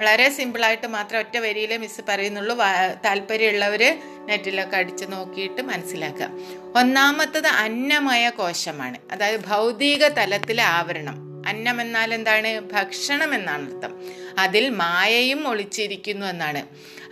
വളരെ 0.00 0.28
സിമ്പിളായിട്ട് 0.30 0.86
മാത്രം 0.86 1.18
ഒറ്റ 1.18 1.36
വരിയിലെ 1.38 1.76
മിസ് 1.76 2.00
പറയുന്നുള്ളൂ. 2.08 2.56
താല്പര്യമുള്ളവർ 3.04 3.98
നെറ്റിലൊക്കെ 4.26 4.76
അടിച്ച് 4.76 5.04
നോക്കിയിട്ട് 5.08 5.62
മനസ്സിലാക്കുക. 5.62 6.30
ഒന്നാമത്തത് 6.78 7.46
അന്നമയ 7.46 8.28
കോശമാണ്. 8.28 8.98
അതായത് 9.12 9.40
ഭൗതിക 9.46 10.08
തലത്തിലെ 10.08 10.62
ആവരണം. 10.62 11.16
അന്നം 11.48 11.80
എന്നാൽ 11.80 12.14
എന്താണ്? 12.14 12.60
ഭക്ഷണം 12.60 13.34
എന്നാണ് 13.34 13.74
അർത്ഥം. 13.74 13.92
അതിൽ 14.38 14.68
മായയും 14.68 15.48
ഒളിച്ചിരിക്കുന്നു 15.48 16.26
എന്നാണ്. 16.26 16.62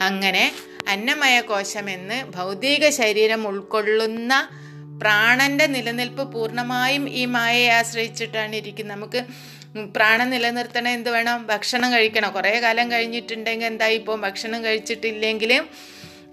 അങ്ങനെ 0.03 0.53
അന്നമയ 0.89 1.41
കോശം 1.41 1.91
എന്ന് 1.91 2.25
ഭൗതിക 2.25 2.89
ശരീരം 2.89 3.49
ഉൾക്കൊള്ളുന്ന 3.49 4.49
പ്രാണന്റെ 5.03 5.67
നിലനിൽപ്പ് 5.67 6.33
പൂർണമായും 6.33 7.11
ഈ 7.11 7.25
മായയെ 7.25 7.69
ആശ്രയിച്ചിട്ടാണ് 7.69 8.57
ഇരിക്കുന്നത്. 8.57 8.97
നമുക്ക് 8.97 9.25
പ്രാണൻ 9.87 10.31
നിലനിർത്തണേ 10.31 10.93
എന്ത് 10.93 11.11
വേണം? 11.11 11.47
ഭക്ഷണം 11.47 11.93
കഴിക്കണം. 11.93 12.33
കുറേ 12.33 12.61
കാലം 12.61 12.91
കഴിഞ്ഞിട്ടുണ്ടെങ്കിൽ 12.91 13.67
എന്തായി? 13.67 13.95
ഇപ്പോൾ 13.95 14.21
ഭക്ഷണം 14.21 14.65
കഴിച്ചിട്ടില്ലെങ്കിൽ 14.65 15.65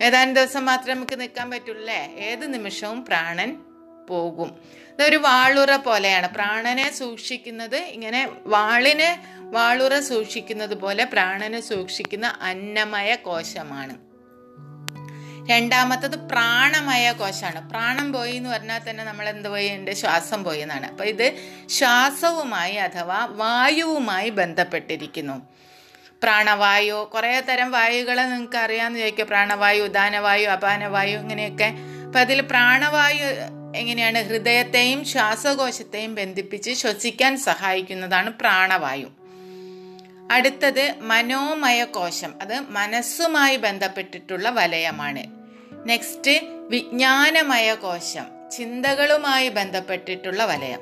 ഏതാനും 0.01 0.33
ദിവസം 0.33 0.65
മാത്രമേ 0.65 0.93
നമുക്ക് 0.93 1.21
നിൽക്കാൻ 1.21 1.49
പറ്റുള്ളേ. 1.49 2.15
ഏത് 2.19 2.53
നിമിഷവും 2.53 3.05
പ്രാണൻ 3.05 3.57
പോകും. 4.09 4.59
ഇതൊരു 4.93 5.17
വാളുറ 5.17 5.75
പോലെയാണ്. 5.75 6.29
പ്രാണനെ 6.29 6.91
സൂക്ഷിക്കുന്നത് 6.91 7.75
ഇങ്ങനെ 7.75 8.29
വാളിനെ 8.45 9.23
വാളുറ 9.39 9.99
സൂക്ഷിക്കുന്നത് 9.99 10.75
പോലെ 10.75 11.03
പ്രാണനെ 11.03 11.61
സൂക്ഷിക്കുന്ന 11.61 12.37
അന്നമയ 12.41 13.15
കോശമാണ്. 13.15 14.04
രണ്ടാമത്തത് 15.49 16.15
പ്രാണമയ 16.15 17.11
കോശമാണ്. 17.11 17.69
പ്രാണം 17.69 18.13
പോയി 18.13 18.35
എന്ന് 18.35 18.49
പറഞ്ഞാൽ 18.49 18.81
തന്നെ 18.89 19.03
നമ്മൾ 19.03 19.29
എന്ത് 19.29 19.49
പോയി? 19.49 19.65
എന്റെ 19.65 19.93
ശ്വാസം 19.93 20.43
പോയി 20.43 20.59
എന്നാണ് 20.59 20.85
അപ്പം 20.85 21.05
ഇത് 21.05 21.33
ശ്വാസവുമായി 21.69 22.75
അഥവാ 22.75 23.25
വായുവുമായി 23.25 24.29
ബന്ധപ്പെട്ടിരിക്കുന്നു. 24.29 25.47
പ്രാണവായു 26.23 27.11
കുറേ 27.13 27.39
തരം 27.39 27.71
വായുകളെ 27.71 28.23
നിങ്ങൾക്ക് 28.23 28.57
അറിയാമെന്ന് 28.57 28.99
ചോദിക്കുക 28.99 29.25
പ്രാണവായു 29.25 29.83
ഉദാനവായു 29.83 30.47
അപാനവായു 30.47 31.17
ഇങ്ങനെയൊക്കെ. 31.17 31.73
അപ്പം 32.05 32.19
അതിൽ 32.19 32.41
പ്രാണവായു 32.41 33.23
എങ്ങനെയാണ്? 33.75 34.19
ഹൃദയത്തെയും 34.19 35.05
ശ്വാസകോശത്തെയും 35.05 36.15
ബന്ധിപ്പിച്ച് 36.15 36.71
ശ്വസിക്കാൻ 36.71 37.37
സഹായിക്കുന്നതാണ് 37.37 38.29
പ്രാണവായു. 38.29 39.24
അടുത്തത് 40.31 40.95
മനോമയ 41.01 41.83
കോശം 41.83 42.33
അത് 42.41 42.59
മനസ്സുമായി 42.59 43.55
ബന്ധപ്പെട്ടിട്ടുള്ള 43.55 44.49
വലയമാണ്. 44.49 45.23
നെക്സ്റ്റ് 45.89 46.41
വിജ്ഞാനമയ 46.43 47.73
കോശം 47.73 48.51
ചിന്തകളുമായി 48.51 49.49
ബന്ധപ്പെട്ടിട്ടുള്ള 49.49 50.45
വലയം. 50.45 50.79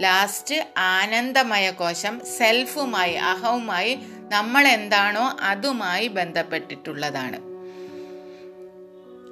ലാസ്റ്റ് 0.00 0.68
ആനന്ദമയ 0.76 1.70
കോശം 1.70 2.20
സെൽഫുമായി 2.38 3.14
അഹവുമായി 3.14 3.98
നമ്മൾ 4.32 4.68
എന്താണോ 4.68 5.36
അതുമായി 5.40 6.08
ബന്ധപ്പെട്ടിട്ടുള്ളതാണ്. 6.08 7.54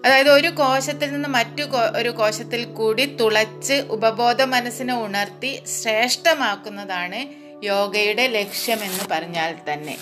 അതായത് 0.06 0.30
ഒരു 0.30 0.48
കോശത്തിൽ 0.48 1.12
നിന്ന് 1.12 1.28
മറ്റു 1.28 1.62
ഒരു 1.96 2.08
കോശത്തിൽ 2.08 2.64
കൂടി 2.64 3.04
തുളച്ച് 3.04 3.74
ഉപബോധ 3.74 4.42
മനസ്സിനെ 4.42 5.04
ഉണർത്തി 5.04 5.64
ശ്രേഷ്ഠമാക്കുന്നതാണ് 5.64 7.41
യോഗയുടെ 7.62 8.26
ലക്ഷ്യമെന്ന് 8.26 9.04
പറഞ്ഞാൽ 9.10 9.52
തന്നെ. 9.68 9.98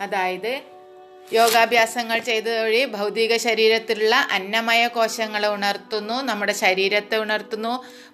അതായത് 0.00 0.52
യോഗാഭ്യാസങ്ങൾ 1.32 2.18
ചെയ്ത 2.18 2.48
വഴി 2.48 2.84
ഭൗതിക 2.84 3.36
ശരീരത്തിലുള്ള 3.36 4.16
അന്നമയ 4.36 4.86
കോശങ്ങളെ 4.86 5.48
ഉണർത്തുന്നു 5.48 6.14
നമ്മുടെ 6.22 6.52
ശരീരത്തെ 6.52 7.16
ഉണർത്തുന്നു 7.16 7.72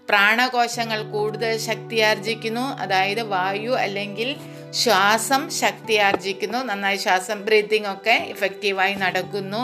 പ്രാണകോശങ്ങൾ 0.08 1.02
കൂടുതൽ 1.02 1.56
ശക്തിയാർജിക്കുന്നു 1.58 2.64
അതായത് 2.82 3.22
വായു 3.22 3.70
അല്ലെങ്കിൽ 3.70 4.30
ശ്വാസം 4.82 5.50
ശക്തിയാർജിക്കുന്നു 5.50 6.58
നന്നായി 6.58 6.96
ശ്വാസം 6.96 7.44
ബ്രീത്തിങ് 7.44 7.92
ഒക്കെ 7.92 8.16
ഇഫക്റ്റീവായി 8.34 8.94
നടക്കുന്നു. 8.94 9.62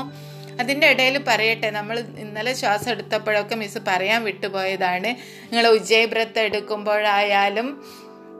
അതിന്റെ 0.60 0.86
ഇടയിൽ 0.90 1.16
പറയട്ടെ 1.28 1.70
നമ്മൾ 1.70 1.98
ഇന്നലെ 2.24 2.52
ശ്വാസം 2.52 2.90
എടുത്തപ്പോഴൊക്കെ 2.90 3.54
മിസ് 3.54 3.78
പറയാൻ 3.88 4.24
വിട്ടുപോയതാണ്. 4.24 5.10
നിങ്ങൾ 5.50 5.66
ഉജ്ജയ 5.66 6.04
ബ്രത്ത് 6.04 6.38
എടുക്കുമ്പോഴായാലും 6.38 7.68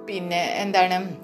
പിന്നെ 0.09 0.43
എന്താണ്? 0.55 1.17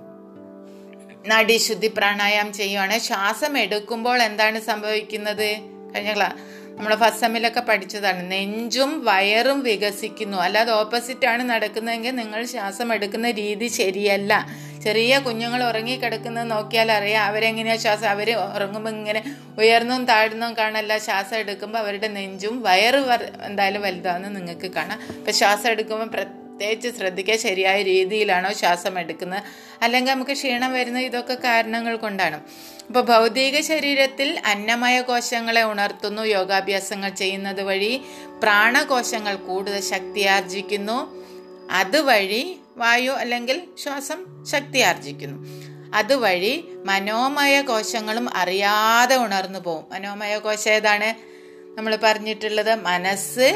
നാഡീശുദ്ധി 1.27 1.89
പ്രാണായാമം 1.97 2.53
ചെയ്യുവാണ്. 2.53 2.99
ശ്വാസം 2.99 3.59
എടുക്കുമ്പോൾ 3.59 4.23
എന്താണ് 4.23 4.61
സംഭവിക്കുന്നത്? 4.61 5.49
കഴിഞ്ഞ 5.95 6.17
ക്ലാ 6.17 6.37
നമ്മൾ 6.77 6.95
ഫസ്റ്റ് 6.95 7.21
സെമ്മിലൊക്കെ 7.21 7.61
പഠിച്ചതാണ്. 7.61 8.31
നെഞ്ചും 8.31 9.05
വയറും 9.05 9.61
വികസിക്കുന്നു. 9.61 10.39
അല്ലാതെ 10.39 10.73
ഓപ്പോസിറ്റ് 10.73 11.27
ആണ് 11.27 11.43
നടക്കുന്നതെങ്കിൽ 11.43 12.17
നിങ്ങൾ 12.17 12.45
ശ്വാസം 12.45 12.95
എടുക്കുന്ന 12.95 13.31
രീതി 13.31 13.69
ശരിയല്ല. 13.69 14.47
ചെറിയ 14.85 15.19
കുഞ്ഞുങ്ങൾ 15.19 15.65
ഉറങ്ങിക്കിടക്കുന്നത് 15.65 16.51
നോക്കിയാൽ 16.51 16.93
അറിയാം. 16.93 17.25
അവരെങ്ങനെയാ 17.25 17.77
ശ്വാസം 17.77 18.09
അവർ 18.09 18.31
ഉറങ്ങുമ്പോൾ 18.33 18.91
ഇങ്ങനെ 18.91 19.37
ഉയർന്നും 19.59 20.05
താഴ്ന്നും 20.05 20.57
കാണല്ല. 20.57 20.99
ശ്വാസം 20.99 21.37
എടുക്കുമ്പോൾ 21.37 21.79
അവരുടെ 21.79 22.09
നെഞ്ചും 22.09 22.63
വയറ് 22.63 22.97
എന്തായാലും 23.43 23.83
വലുതാണെന്ന് 23.83 24.41
നിങ്ങൾക്ക് 24.41 24.71
കാണാം. 24.73 25.01
അപ്പം 25.19 25.33
ശ്വാസം 25.33 25.71
എടുക്കുമ്പോൾ 25.71 26.46
പ്രത്യേകിച്ച് 26.57 26.91
ശ്രദ്ധിക്കുക 26.99 27.35
ശരിയായ 27.37 27.79
രീതിയിലാണോ 27.83 28.51
ശ്വാസം 28.53 28.95
എടുക്കുന്നത് 28.99 29.43
അല്ലെങ്കിൽ 29.83 30.13
നമുക്ക് 30.13 30.31
ക്ഷീണം 30.31 30.73
വരുന്നത് 30.73 31.05
ഇതൊക്കെ 31.05 31.35
കാരണങ്ങൾ 31.45 31.97
കൊണ്ടാണ്. 31.97 32.39
അപ്പോൾ 32.87 33.01
ഭൗതിക 33.01 33.61
ശരീരത്തിൽ 33.61 34.29
അന്നമയ 34.45 35.01
കോശങ്ങളെ 35.01 35.65
ഉണർത്തുന്നു. 35.65 36.23
യോഗാഭ്യാസങ്ങൾ 36.23 37.09
ചെയ്യുന്നത് 37.09 37.63
വഴി 37.63 37.93
പ്രാണകോശങ്ങൾ 38.43 39.37
കൂടുതൽ 39.49 39.81
ശക്തിയാർജിക്കുന്നു 39.81 40.99
അതുവഴി 41.71 42.43
വായു 42.77 43.13
അല്ലെങ്കിൽ 43.13 43.63
ശ്വാസം 43.83 44.19
ശക്തിയാർജിക്കുന്നു 44.53 45.39
അതുവഴി 45.95 46.55
മനോമയ 46.85 47.61
കോശങ്ങളും 47.61 48.37
അറിയാതെ 48.37 49.17
ഉണർന്നു 49.17 49.59
പോകും. 49.59 49.87
മനോമയ 49.93 50.39
കോശം 50.39 50.71
ഏതാണ്? 50.71 51.11
നമ്മൾ 51.77 51.99
പറഞ്ഞിട്ടുള്ളത് 52.03 52.75
മനസ്സ് 52.83 53.49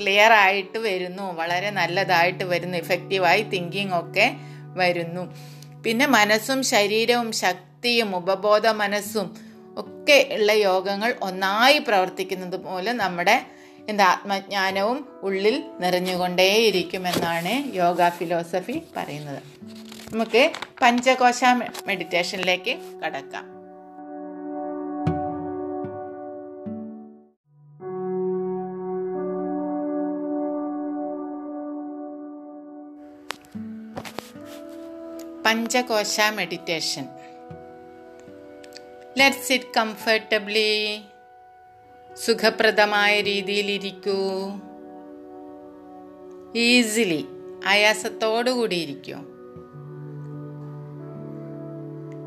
ക്ലിയർ 0.00 0.32
ആയിട്ട് 0.32 0.78
വരുന്നു. 0.78 1.32
വളരെ 1.32 1.70
നല്ലതായിട്ട് 1.70 2.44
വരുന്നു. 2.44 2.78
ഇഫക്റ്റീവായി 2.78 3.42
തിങ്കിങ് 3.42 3.92
ഒക്കെ 3.92 4.34
വരുന്നു. 4.76 5.34
പിന്നെ 5.82 6.06
മനസ്സും 6.06 6.62
ശരീരവും 6.62 7.32
ശക്തിയും 7.32 8.16
ഉപബോധ 8.16 8.66
മനസ്സും 8.66 9.36
ഒക്കെ 9.78 10.28
ഉള്ള 10.32 10.52
യോഗങ്ങൾ 10.52 11.14
ഒന്നായി 11.22 11.78
പ്രവർത്തിക്കുന്നത് 11.78 12.56
പോലെ 12.56 12.92
നമ്മുടെ 12.92 13.46
എന്താ 13.88 14.04
ആത്മജ്ഞാനവും 14.04 15.08
ഉള്ളിൽ 15.22 15.62
നിറഞ്ഞുകൊണ്ടേയിരിക്കുമെന്നാണ് 15.80 17.74
യോഗ 17.74 18.08
ഫിലോസഫി 18.08 18.82
പറയുന്നത്. 18.96 19.42
നമുക്ക് 20.12 20.50
പഞ്ചകോശ 20.82 21.44
മെഡിറ്റേഷനിലേക്ക് 21.86 23.00
കടക്കാം. 23.04 23.55
Panchakosha 35.46 36.20
meditation 36.20 37.08
let 39.18 39.36
sit 39.36 39.64
comfortably 39.76 41.02
സുഖപ്രദമായ 42.24 43.20
രീതിയിൽ 43.20 43.70
ഇരിക്കൂ. 43.70 44.50
ഈസിലി 46.56 47.26
ആയാസത്തോടു 47.66 48.50
കൂടി 48.50 48.76
ഇരിക്കൂ. 48.76 49.16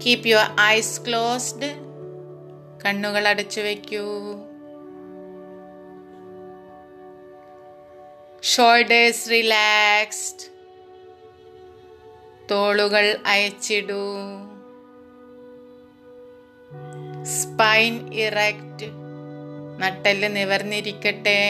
കീപ് 0.05 0.27
യുവർ 0.27 0.61
ഐസ് 0.61 1.01
ക്ലോസ്ഡ് 1.01 1.75
കണ്ണുകൾ 2.85 3.27
അടച്ചു 3.27 3.61
വയ്ക്കൂ. 3.61 4.35
ഷോൾഡേഴ്സ് 8.43 9.29
റിലാക്സ്ഡ് 9.29 10.58
തോളുകൾ 12.51 13.17
അയച്ചിടൂ. 13.25 14.03
സ്പൈൻ 17.23 18.13
ഇറക്റ്റ് 18.13 18.87
നട്ടെല്ല് 19.79 20.35
നിവർന്നിരിക്കട്ടെ. 20.35 21.41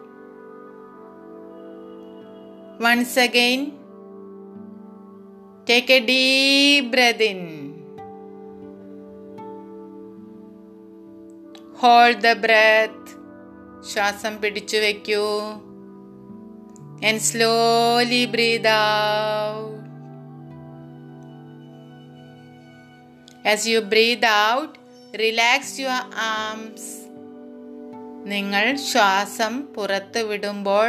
once 2.82 3.18
again 3.18 3.70
take 5.70 5.92
a 5.92 5.98
deep 5.98 6.86
breath 6.86 7.22
in 7.22 7.53
Hold 11.84 12.18
the 12.22 12.34
breath. 12.44 13.00
ശ്വാസം 13.88 14.34
പിടിച്ചു 14.42 14.76
വയ്ക്കൂ 14.76 15.24
and 17.06 17.18
slowly 17.22 18.20
breathe 18.34 18.66
out. 18.66 19.82
As 23.52 23.66
you 23.70 23.80
breathe 23.92 24.24
out, 24.24 24.70
relax 25.22 25.60
your. 25.82 25.98
നിങ്ങൾ 28.32 28.64
ശ്വാസം 28.86 29.54
പുറത്ത് 29.74 30.22
വിടുമ്പോൾ 30.30 30.88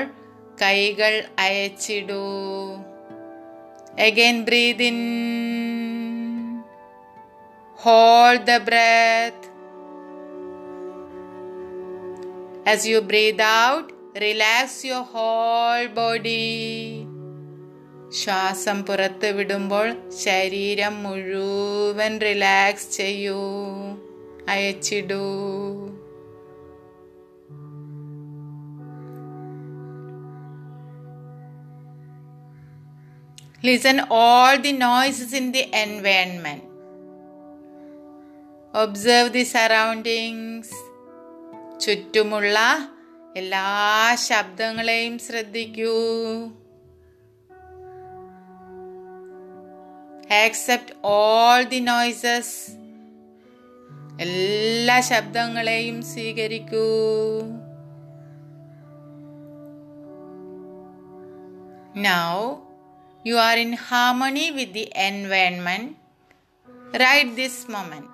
കൈകൾ 0.61 1.15
അയച്ചിടൂ 1.45 2.23
again 4.07 4.39
breathe 4.49 4.85
in 4.91 5.01
Hold 7.79 8.45
the 8.45 8.59
As 12.66 12.86
you 12.86 13.00
breathe 13.00 13.40
out, 13.40 13.86
relax 14.16 14.84
your 14.84 15.04
whole 15.14 15.88
body. 15.94 17.06
ശ്വാസം 18.18 18.78
പുറത്ത് 18.84 19.28
വിടുമ്പോൾ 19.32 19.88
ശരീരം 20.24 20.94
മുഴുവൻ 21.02 22.12
റിലാക്സ് 22.20 22.90
ചെയ്യൂ 22.96 23.40
അയച്ചിടൂ 24.48 25.24
Listen 33.62 34.00
all 34.18 34.58
the 34.58 34.72
noises 34.72 35.32
in 35.32 35.52
the 35.52 35.64
environment. 35.86 36.62
Observe 38.74 39.32
the 39.32 39.44
surroundings. 39.44 40.68
ചുറ്റുമുള്ള 41.79 42.57
എല്ലാ 43.35 44.15
ശബ്ദങ്ങളെയും 44.15 45.19
ശ്രദ്ധിക്കൂ 45.19 45.95
ആക്സെപ്റ്റ് 50.45 50.95
ഓൾ 51.03 51.63
ദി 51.63 51.79
നോയ്സസ് 51.79 52.71
എല്ലാ 54.21 54.99
ശബ്ദങ്ങളെയും 54.99 56.01
സ്വീകരിക്കൂ 56.01 57.41
now 61.97 62.55
you 63.27 63.35
are 63.35 63.57
in 63.57 63.73
harmony 63.73 64.51
with 64.53 64.73
the 64.73 64.89
environment. 65.09 65.93
Right 66.97 67.35
this 67.35 67.67
moment. 67.67 68.07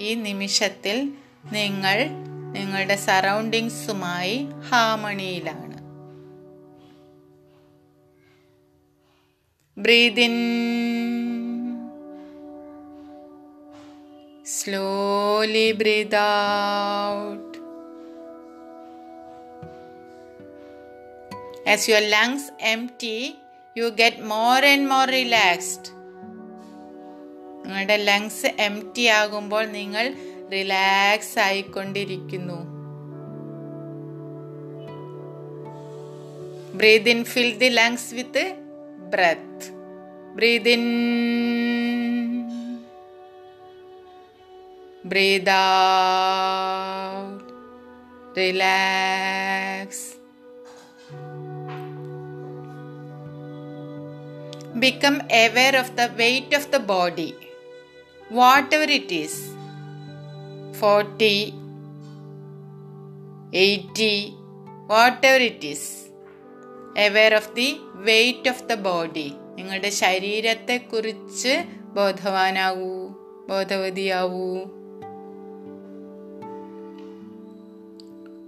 ഈ 0.00 0.14
നിമിഷത്തിൽ 0.14 1.12
നിങ്ങൾ 1.52 2.27
നിങ്ങളുടെ 2.52 2.96
സറൗണ്ടിങ്സുമായി 2.96 4.46
ഹാമണിയിലാണ്. 4.68 5.68
Breathe in. 9.80 10.34
Slowly 14.44 15.72
breathe 15.72 16.16
out. 17.08 17.48
As 21.74 21.80
your 21.80 22.02
lungs 22.02 22.42
empty, 22.76 23.28
you 23.78 23.88
get 23.88 24.14
more 24.24 24.64
and 24.64 24.82
more 24.86 25.10
relaxed. 25.10 25.96
നിങ്ങളുടെ 27.64 27.96
ലങ്സ് 27.96 28.46
എംറ്റി 28.46 29.06
ആകുമ്പോൾ 29.06 29.64
നിങ്ങൾ 29.66 30.27
relax 30.52 31.36
ആയിക്കൊണ്ടിരിക്കുന്നു 31.46 32.58
breathe 36.80 37.08
in 37.14 37.20
fill 37.24 37.50
the 37.62 37.70
lungs 37.78 38.10
with 38.18 38.44
breath 39.14 39.68
breathe 40.36 40.70
in 40.76 40.84
breathe 45.04 45.52
out 47.18 47.44
relax 48.40 50.06
become 54.80 55.20
aware 55.32 55.76
of 55.76 55.88
the 55.96 56.08
weight 56.18 56.52
of 56.52 56.70
the 56.70 56.78
body, 56.90 57.30
whatever 58.30 58.88
it 58.90 59.10
is 59.14 59.34
40, 60.80 61.54
80, 63.52 64.34
whatever 64.86 65.42
it 65.50 65.64
is. 65.64 65.82
Aware 66.96 67.34
of 67.36 67.46
the 67.54 67.68
weight 68.06 68.46
of 68.46 68.58
the 68.68 68.76
body. 68.90 69.28
നിങ്ങളുടെ 69.56 69.90
ശരീരത്തെ 70.02 70.76
കുറിച്ച് 70.90 71.54
ബോധവാനാവൂ 71.94 72.92
ബോധവതിയാവൂ 73.48 74.50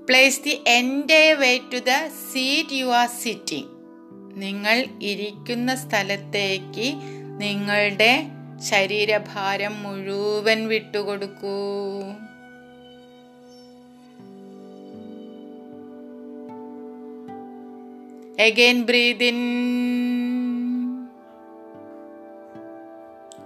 place 0.09 0.41
the 0.45 0.55
എന്റെ 0.67 1.23
weight 1.35 1.73
to 1.73 1.81
the 1.91 1.95
seat 2.33 2.79
you 2.81 2.89
are 3.01 3.09
sitting 3.23 3.71
നിങ്ങൾ 4.43 4.77
ഇരിക്കുന്ന 5.03 5.71
സ്ഥലത്തേക്ക് 5.75 6.87
നിങ്ങളുടെ 7.43 8.13
ശരീരഭാരം 8.69 9.83
മുഴുവൻ 9.83 10.69
വിട്ടുകൊടുക്കൂ. 10.69 11.57
Again 18.45 18.83
breathe 18.83 19.25
in 19.25 19.41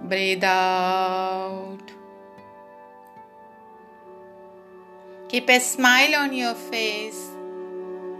breathe 0.01 0.45
keep 5.33 5.51
a 5.51 5.57
smile 5.57 6.15
on 6.15 6.33
your 6.33 6.53
face 6.53 7.25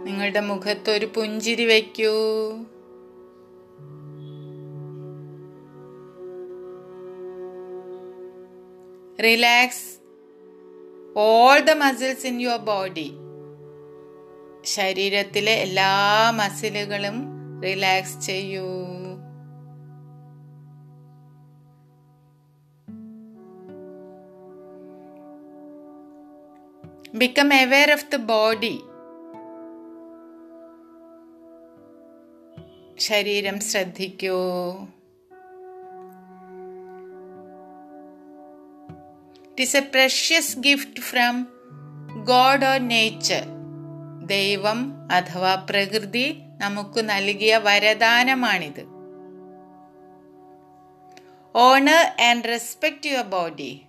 നിങ്ങളുടെ 0.06 0.40
മുഖത്തൊരു 0.40 1.06
പുഞ്ചിരി 1.06 1.64
വയ്ക്കൂ. 1.64 2.16
Relax 9.22 9.98
all 11.18 11.58
the 11.60 11.70
muscles 11.70 12.26
in 12.26 12.40
your 12.40 12.56
body 12.56 13.12
ശരീരത്തിലെ 14.64 15.52
എല്ലാ 15.52 15.90
മസിലുകളും 16.30 17.16
റിലാക്സ് 17.62 18.20
ചെയ്യൂ. 18.20 18.66
Become 27.14 27.52
aware 27.52 27.92
of 27.92 28.10
the 28.12 28.16
body 28.16 28.76
ശരീരം 32.98 33.60
ശ്രദ്ധിക്കൂ. 33.60 34.38
It 39.56 39.64
is 39.64 39.76
a 39.76 39.80
precious 39.80 40.58
gift 40.58 41.00
from 41.00 41.46
God 42.24 42.64
or 42.64 42.88
nature 42.88 43.42
ദൈവം 44.26 45.08
അഥവാ 45.12 45.54
പ്രകൃതി 45.54 46.40
നമുക്ക് 46.58 47.08
നൽകിയ 47.10 47.56
വരദാനമാണിത്. 47.56 48.84
Honour 51.56 52.22
and 52.22 52.44
respect 52.44 53.06
your 53.06 53.24
body 53.24 53.82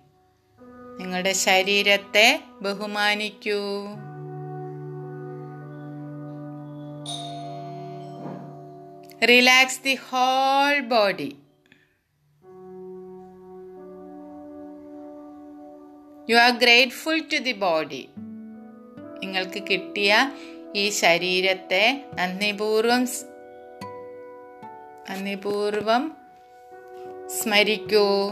നിങ്ങളുടെ 1.00 1.32
ശരീരത്തെ 1.32 2.40
ബഹുമാനിക്കൂ. 2.62 3.60
Relax 9.26 9.80
the 9.84 9.94
whole 9.94 10.80
body. 10.80 11.47
You 16.30 16.36
are 16.36 16.58
grateful 16.58 17.18
to 17.18 17.36
the 17.36 17.52
body 17.52 18.08
നിങ്ങൾക്ക് 19.18 19.62
കിട്ടിയ 19.62 20.30
ഈ 20.76 20.90
ശരീരത്തെ 20.90 22.04
നന്ദിപൂർവം 22.14 23.08
നന്ദിപൂർവം 25.10 26.16
സ്മരിക്കൂ. 27.28 28.28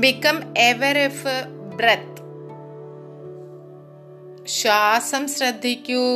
ബിക്കം 0.00 0.58
എവർ 0.58 0.98
എഫ് 0.98 1.36
ബ്രത്ത് 1.76 2.22
ശ്വാസം 4.48 5.28
ശ്രദ്ധിക്കൂ. 5.28 6.06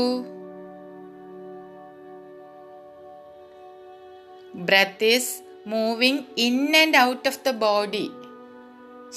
Breath 4.57 5.05
is 5.05 5.43
moving 5.67 6.19
in 6.39 6.77
and 6.77 6.99
out 6.99 7.29
of 7.29 7.39
the 7.47 7.51
body 7.51 8.11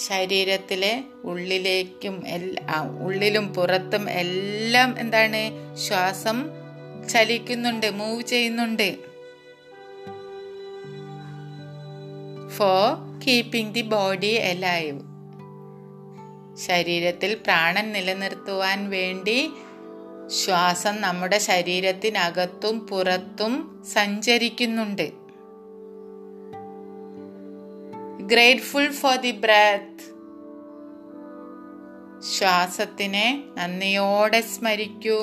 ശരീരത്തിലെ 0.07 1.03
ഉള്ളിലേക്കും 1.23 2.27
എല്ലാ 2.27 2.81
ഉള്ളിലും 2.81 3.53
പുറത്തും 3.53 4.09
എല്ലാം 4.09 4.99
എന്താണ്? 4.99 5.75
ശ്വാസം 5.75 6.49
ചലിക്കുന്നുണ്ട് 7.09 7.89
മൂവ് 7.89 8.21
ചെയ്യുന്നുണ്ട്. 8.21 8.97
For 12.57 13.19
keeping 13.27 13.73
the 13.73 13.81
body 13.81 14.27
alive 14.27 14.99
ശരീരത്തിൽ 16.67 17.35
പ്രാണൻ 17.35 17.91
നിലനിർത്തുവാൻ 17.91 18.89
വേണ്ടി 18.89 19.49
ശ്വാസം 20.27 21.01
നമ്മുടെ 21.01 21.37
ശരീരത്തിനകത്തും 21.37 22.87
പുറത്തും 22.87 23.83
സഞ്ചരിക്കുന്നുണ്ട്. 23.93 25.18
ഗ്രേറ്റ്ഫുൾ 28.32 28.88
ഫോർ 29.00 29.16
ദി 29.16 29.34
ബ്രത്ത് 29.44 30.04
ശ്വാസത്തിനെ 32.32 33.28
നന്ദിയോടെ 33.58 34.42
സ്മരിക്കൂ 34.54 35.20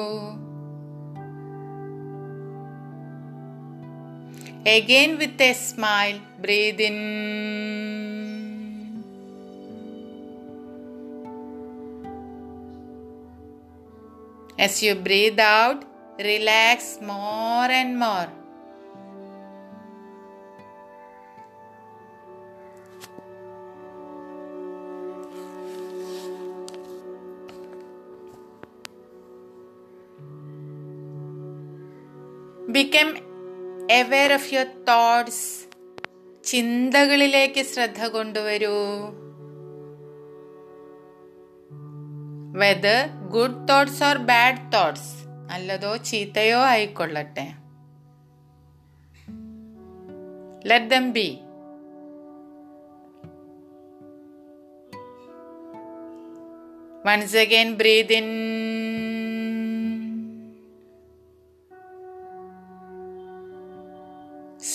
Again 4.63 5.17
with 5.17 5.41
a 5.41 5.53
smile, 5.55 6.19
breathe 6.39 6.79
in. 6.79 6.97
As 14.59 14.83
you 14.83 14.93
breathe 14.97 15.39
out, 15.39 15.83
relax 16.19 16.99
more 17.01 17.71
and 17.71 17.97
more. 17.97 18.29
Become 32.76 33.10
aware 34.00 34.32
of 34.32 34.54
your 34.54 34.66
thoughts 34.88 35.44
ചിന്തകളിലേക്ക് 36.44 37.62
ശ്രദ്ധ 37.62 38.06
കൊണ്ടുവരൂ. 38.06 38.74
Whether 42.58 42.98
good 43.30 43.68
thoughts 43.68 44.04
or 44.04 44.16
bad 44.16 44.72
thoughts 44.72 45.12
നല്ലതോ 45.28 45.96
ചീത്തയോ 45.96 46.58
ആയിക്കൊള്ളട്ടെ. 46.58 47.46
Let 50.66 50.86
them 50.86 51.12
be 51.12 51.28
once 57.06 57.36
again 57.36 57.74
breathe in 57.74 58.28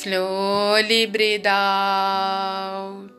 Slowly 0.02 1.06
breathe 1.08 1.46
out. 1.48 3.10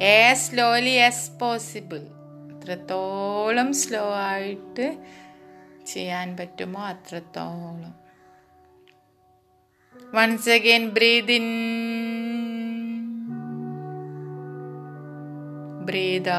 As 0.00 0.46
slowly 0.46 0.96
as 1.00 1.20
possible. 1.40 2.04
അത്രത്തോളം 2.54 3.68
slow 3.78 4.02
ആയിട്ട് 4.26 4.86
ചെയ്യാൻ 5.84 6.28
പറ്റുമോ 6.40 6.82
അത്രത്തോളം 6.88 7.94
once 10.16 10.52
again 10.56 10.84
breathe 10.96 11.32
in 11.38 11.48
breathe 15.88 16.30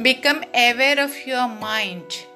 become 0.00 0.36
aware 0.36 1.00
of 1.00 1.28
your 1.28 1.60
mind 1.60 2.26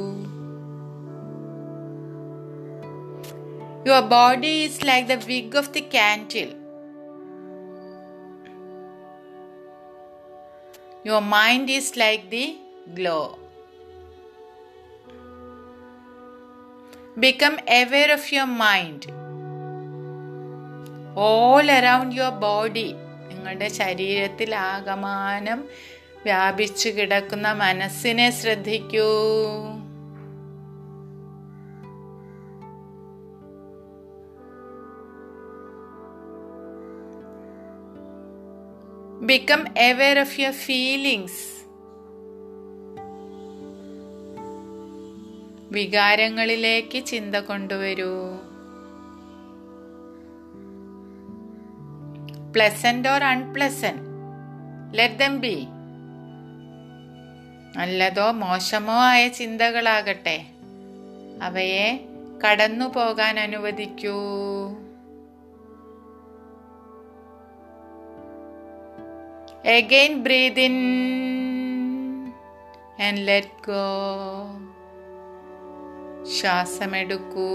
Your 3.88 3.99
body 3.99 4.47
is 4.47 4.86
like 4.86 5.10
the 5.10 5.13
wick 5.13 5.58
of 5.58 5.73
the 5.73 5.80
candle 5.80 6.56
your 11.06 11.21
mind 11.21 11.71
is 11.71 11.99
like 11.99 12.30
the 12.30 12.60
glow 12.88 13.39
Become 17.21 17.58
aware 17.67 18.12
of 18.13 18.23
your 18.34 18.47
mind. 18.62 19.02
All 21.17 21.71
around 21.71 22.15
your 22.15 22.30
body 22.30 22.93
നിങ്ങളുടെ 23.28 23.67
ശരീരത്തിൽ 23.67 24.56
ആകമാനം 24.56 25.67
വ്യാപിച്ചു 26.23 26.89
കിടക്കുന്ന 26.89 27.52
മനസ്സിനെ 27.52 28.30
ശ്രദ്ധിക്കൂ. 28.30 29.10
Become 39.26 39.62
aware 39.62 40.19
of 40.19 40.39
your 40.39 40.54
feelings 40.54 41.53
വികാരങ്ങളിലേക്ക് 45.74 47.06
ചിന്ത 47.06 47.36
കൊണ്ടുവരൂ. 47.36 48.12
Pleasant 52.52 53.10
or 53.10 53.24
unpleasant 53.24 54.10
let 54.98 55.16
them 55.16 55.40
be 55.40 55.68
നല്ലതോ 57.78 58.32
മോശമോ 58.32 58.94
ആയ 58.94 59.28
ചിന്തകളാകട്ടെ. 59.28 60.46
അവയെ 61.42 62.06
കടന്നു 62.46 62.86
പോകാൻ 62.86 63.40
അനുവദിക്കൂ. 63.40 64.20
Again, 69.80 70.12
breathe 70.12 70.72
and 73.04 73.28
let 73.28 73.68
go. 73.68 73.84
ശ്വാസമെടുക്കൂ. 76.26 77.50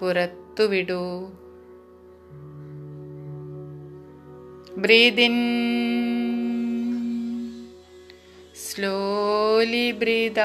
പുറത്തുവിടൂ. 0.00 1.32
Breathe 4.76 5.20
in 5.20 5.32
slowly 8.54 9.90
breathe 9.90 10.40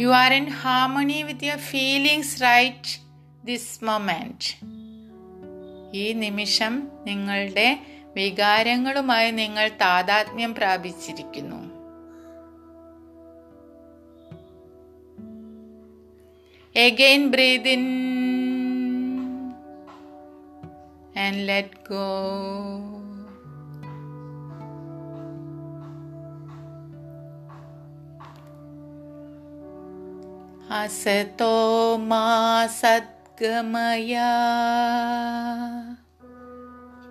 you 0.00 0.08
are 0.08 0.32
in 0.32 0.44
harmony 0.44 1.22
with 1.22 1.44
your 1.44 1.58
feelings 1.58 2.42
right 2.42 3.00
this 3.46 3.84
moment 3.84 4.66
ഈ 5.96 6.12
നിമിഷം 6.12 6.88
നിങ്ങളുടെ 7.06 7.99
വികാരങ്ങളുമായി 8.19 9.31
നിങ്ങൾ 9.31 9.67
താതാത്മ്യം 9.81 10.53
പ്രാപിച്ചിരിക്കുന്നു 10.55 11.61
again 16.75 17.23
breathe 17.29 17.69
in 17.69 17.85
and 21.17 21.43
let 21.47 21.81
go 21.89 22.05
असतो 30.75 31.53
मा 31.99 32.23
सद्गमया 32.69 34.31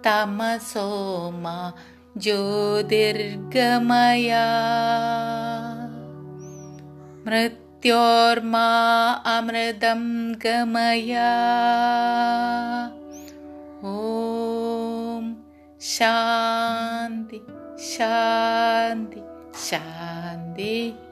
तमसो 0.03 0.89
मा 1.31 1.73
ज्योतिर्गमया। 2.17 3.19
मृत्योर्मा 7.27 8.67
अमृतं 9.12 10.33
गमया। 10.33 11.29
ॐ 13.85 15.33
शान्ति 15.81 17.38
शान्ति 17.85 19.21
शान्तिः 19.59 21.09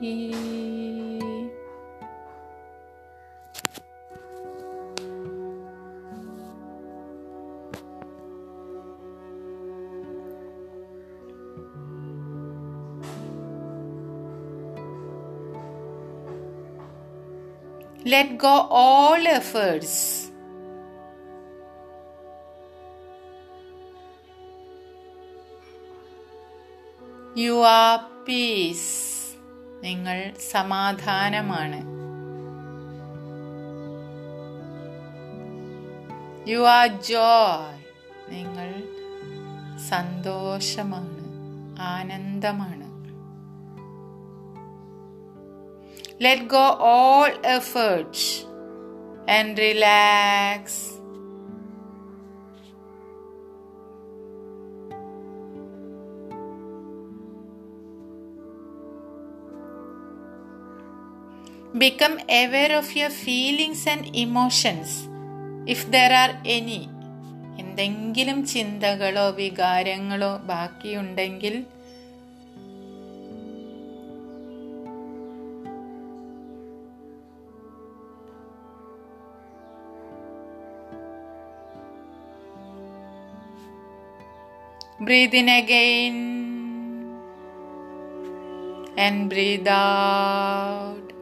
let 18.07 18.31
go 18.31 18.67
all 18.71 19.27
efforts 19.27 20.27
you 27.37 27.65
are 27.65 28.25
peace 28.25 29.07
നിങ്ങൾ 29.83 30.33
സമാധാനമാണ്. 30.51 31.79
യു 36.49 36.59
ആർ 36.59 36.87
ജോയ് 36.87 37.77
നിങ്ങൾ 38.29 38.69
സന്തോഷമാണ്. 39.89 41.27
ആനന്ദമാണ്. 41.79 42.86
Let 46.21 46.47
go 46.47 46.65
all 46.91 47.31
efforts 47.57 48.21
and 49.27 49.57
relax. 49.59 50.63
become 61.77 62.17
aware 62.41 62.71
of 62.77 62.87
your 62.95 63.09
feelings 63.25 63.81
and 63.85 64.03
emotions 64.15 64.91
if 65.67 65.81
there 65.91 66.13
are 66.21 66.33
any 66.57 66.79
എന്തെങ്കിലും 67.61 68.39
ചിന്തകളോ 68.45 69.25
വികാരങ്ങളോ 69.31 70.31
ബാക്കിയുണ്ടെങ്കിൽ 70.49 71.55
breathe 84.99 85.33
in 85.33 85.47
again 85.47 87.17
and 88.97 89.29
breathe 89.29 89.67
out 89.67 91.13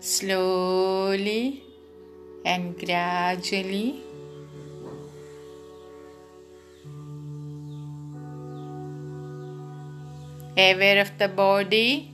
slowly 0.00 1.62
and 2.44 2.76
gradually. 2.76 4.02
Aware 10.56 11.00
of 11.00 11.16
the 11.16 11.28
body 11.28 12.12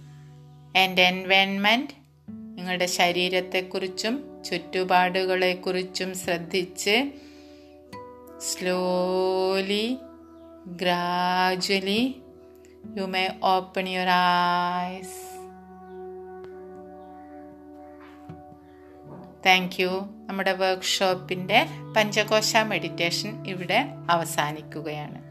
and 0.75 0.99
environment. 0.99 1.95
നിങ്ങളുടെ 2.67 2.87
ശരീരത്തെക്കുറിച്ചും 2.87 4.45
ചുറ്റുപാടുകളെക്കുറിച്ചും 4.45 6.15
ശ്രദ്ധിച്ച് 6.15 7.13
slowly 8.39 9.97
gradually 10.67 12.23
you 12.97 13.03
may 13.03 13.29
open 13.43 13.89
your 13.89 14.09
eyes 14.87 15.21
thank 19.47 19.83
you 19.83 19.89
നമ്മുടെ 20.27 20.53
വർക്ക്ഷോപ്പിന്റെ 20.53 21.67
Panchakosha 21.97 22.57
meditation 22.57 23.47
ഇവിടെ 23.47 23.89
അവസാനിക്കുകയാണ്. 24.11 25.23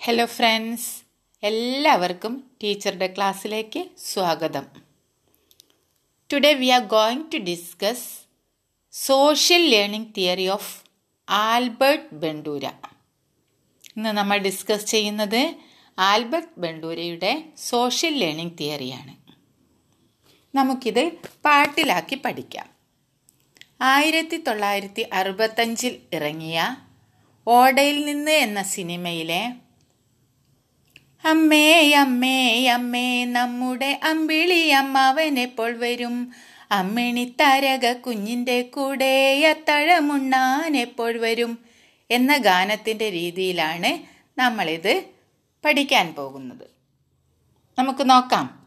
hello 0.00 0.24
friends 0.24 1.01
എല്ലാവർക്കും 1.48 2.34
ടീച്ചറുടെ 2.62 3.06
ക്ലാസ്സിലേക്ക് 3.14 3.80
സ്വാഗതം. 4.08 4.66
Today 6.30 6.52
we 6.60 6.68
are 6.68 6.82
going 6.92 7.24
to 7.32 7.38
discuss 7.48 8.04
social 8.92 9.62
learning 9.72 10.14
theory 10.16 10.46
of 10.56 10.70
Albert 11.28 12.14
Bandura. 12.24 12.64
ഇന്ന് 13.96 14.12
നമ്മൾ 14.18 14.38
ഡിസ്കസ് 14.38 14.86
ചെയ്യുന്നത് 14.86 15.42
ആൽബർട്ട് 15.98 16.54
ബെണ്ടൂരയുടെ 16.64 17.32
സോഷ്യൽ 17.70 18.14
ലേണിംഗ് 18.22 18.56
തിയറിയാണ് 18.58 19.14
നമുക്കിത് 20.54 21.04
പാട്ടിലാക്കി 21.46 22.14
പഠിക്കാം. 22.14 22.68
ആയിരത്തി 23.80 24.36
തൊള്ളായിരത്തി 24.36 25.06
അറുപത്തഞ്ചിൽ 25.20 25.96
ഇറങ്ങിയ 26.18 26.58
ഓടയിൽ 27.46 28.04
നിന്ന് 28.04 28.36
എന്ന 28.46 28.62
സിനിമയിലെ 28.76 29.42
അമ്മേ 31.24 31.92
അമ്മേ 31.92 32.66
അമ്മേ 32.66 33.24
നമ്മുടെ 33.24 34.00
അമ്പിളി 34.04 34.68
അമ്മാവൻ 34.68 35.38
എപ്പോൾ 35.38 35.76
വരും? 35.76 36.32
അമ്മിണി 36.72 37.34
തരക 37.40 37.92
കുഞ്ഞിന്റെ 37.92 38.62
കൂടെ 38.62 39.42
എപ്പോൾ 40.76 41.18
വരും? 41.18 41.58
എന്ന 42.10 42.36
ഗാനത്തിന്റെ 42.36 43.10
രീതിയിലാണ് 43.10 43.98
നമ്മളിത് 44.40 45.04
പഠിക്കാൻ 45.64 46.14
പോകുന്നത്. 46.14 46.66
നമുക്ക് 47.78 48.10
നോക്കാം. 48.10 48.62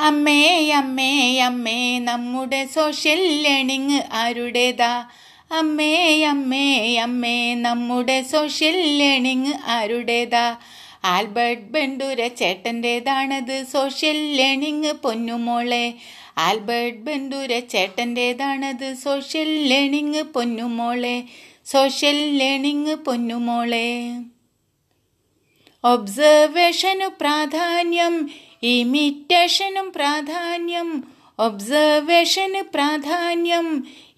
അമ്മേ 0.00 0.70
അമ്മേ 0.70 1.38
അമ്മേ 1.38 1.98
നമ്മുടെ 1.98 2.66
സോഷ്യൽ 2.66 3.42
ലേണിംഗ് 3.42 4.02
ആരുടേതാ? 4.12 5.08
അമ്മേ 5.50 6.24
അമ്മേ 6.24 6.96
അമ്മേ 6.96 7.54
നമ്മുടെ 7.54 8.22
സോഷ്യൽ 8.22 8.98
ലേണിംഗ് 8.98 9.52
ആരുടേതാ? 9.66 10.58
ആൽബർട്ട് 11.04 11.62
ബണ്ടൂര 11.62 12.26
ചേട്ടന്റേതാണത് 12.26 13.64
സോഷ്യൽ 13.64 14.36
ലേണിംഗ് 14.36 14.92
പൊന്നുമോളെ. 14.92 15.94
ആൽബർട്ട് 16.38 16.98
ബണ്ടൂര 16.98 17.58
ചേട്ടന്റേതാണത് 17.58 18.94
സോഷ്യൽ 18.94 19.68
ലേണിംഗ് 19.68 20.22
പൊന്നുമോളെ. 20.22 21.24
സോഷ്യൽ 21.66 22.38
ലേണിംഗ് 22.38 22.94
പൊന്നുമോളെ. 22.94 23.88
ഒബ്സർവേഷനു 25.84 27.08
പ്രാധാന്യം 27.20 28.30
ഇമിറ്റേഷനും 28.62 29.92
പ്രാധാന്യം 29.92 31.15
ഒബ്സർവേഷന് 31.38 32.62
പ്രാധാന്യം 32.74 33.66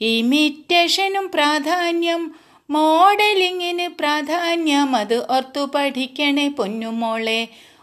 ഇമിറ്റേഷനും 0.01 1.27
പ്രാധാന്യം 1.29 2.23
മോഡലിങ്ങിന് 2.71 3.89
പ്രാധാന്യം. 4.01 4.97
അത് 4.97 5.17
ഓർത്തു 5.37 5.65
പഠിക്കണേ 5.75 6.49
പൊന്നുമോളെ 6.49 7.41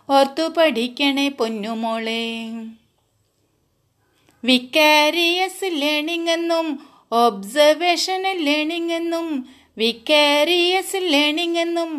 ഓർത്തു 0.09 0.47
പഠിക്കണേ 0.57 1.27
പൊന്നുമോളെ 1.39 2.23
വിക്കാരിയസ് 4.43 5.69
ലേണിംഗ് 5.81 6.31
എന്നും 6.31 6.67
ഒബ്സർവേഷൻ 7.23 8.23
ലേണിംഗ് 8.47 8.93
എന്നും 8.93 9.27
വിക്കാരിയസ് 9.77 10.99
ലേണിംഗ് 11.13 11.59
എന്നും 11.59 11.91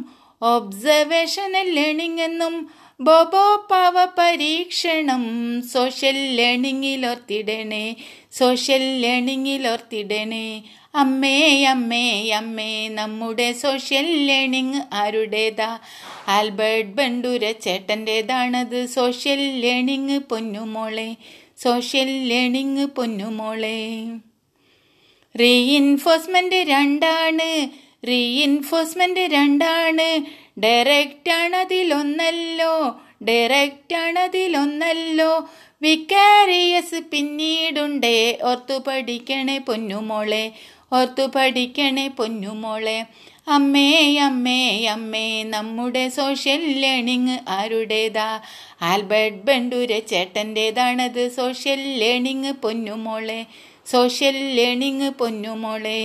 ഒബ്സർവേഷണൽ 0.43 1.67
ലേണിംഗ് 1.75 2.23
എന്നും 2.23 2.55
ബോബോ 3.01 3.69
പാവ 3.71 4.05
പരീക്ഷണം 4.19 5.23
സോഷ്യൽ 5.63 6.37
ലേണിംഗിൽ 6.37 7.07
ഓർത്തിടണേ 7.07 7.97
സോഷ്യൽ 8.33 9.01
ലേണിംഗിൽ 9.01 9.69
ഓർത്തിടണേ. 9.69 10.63
അമ്മേ 10.95 11.65
അമ്മേ 11.65 12.31
അമ്മേ 12.31 12.89
നമ്മുടെ 12.89 13.53
സോഷ്യൽ 13.53 14.27
ലേണിംഗ് 14.27 14.83
ആരുടേതാ? 14.93 15.79
ആൽബർട്ട് 16.29 16.91
ബണ്ടൂര 16.91 17.51
ചേട്ടന്റേതാണത് 17.51 18.87
സോഷ്യൽ 18.87 19.61
ലേണിംഗ് 19.61 20.19
പൊന്നുമോളെ 20.19 21.17
സോഷ്യൽ 21.57 22.29
ലേണിംഗ് 22.29 22.87
പൊന്നുമോളെ. 22.87 24.07
റീഇൻഫോഴ്സ്മെന്റ് 25.41 26.55
രണ്ടാണ് 26.55 27.69
റീഇൻഫോഴ്സ്മെന്റ് 28.09 29.21
രണ്ടാണ്. 29.21 30.46
ഡയറക്റ്റ് 30.59 31.31
ആണ് 31.31 31.57
അതിലൊന്നല്ലോ 31.57 33.01
ഡയറക്റ്റ് 33.23 33.95
ആണ് 33.95 34.19
അതിലൊന്നല്ലോ 34.19 35.49
വിക്കാരിയസ് 35.83 37.01
പിന്നീടുണ്ടേ 37.13 38.39
ഓർത്തു 38.43 38.85
പഠിക്കണേ 38.87 39.59
പൊന്നുമോളെ 39.59 40.53
ഓർത്തു 40.93 41.27
പഠിക്കണേ 41.35 42.09
പൊന്നുമോളെ. 42.09 43.05
അമ്മേ 43.49 44.19
അമ്മേ 44.19 44.87
അമ്മേ 44.87 45.43
നമ്മുടെ 45.43 46.09
സോഷ്യൽ 46.09 46.63
ലേണിംഗ് 46.81 47.39
ആരുടേതാ? 47.49 48.41
ആൽബർട്ട് 48.83 49.39
ബണ്ടൂര 49.39 49.99
ചേട്ടന്റേതാണത് 49.99 51.29
സോഷ്യൽ 51.37 51.83
ലേണിംഗ് 51.99 52.53
പൊന്നുമോളെ 52.53 53.47
സോഷ്യൽ 53.87 54.39
ലേണിംഗ് 54.55 55.11
പൊന്നുമോളെ. 55.11 56.03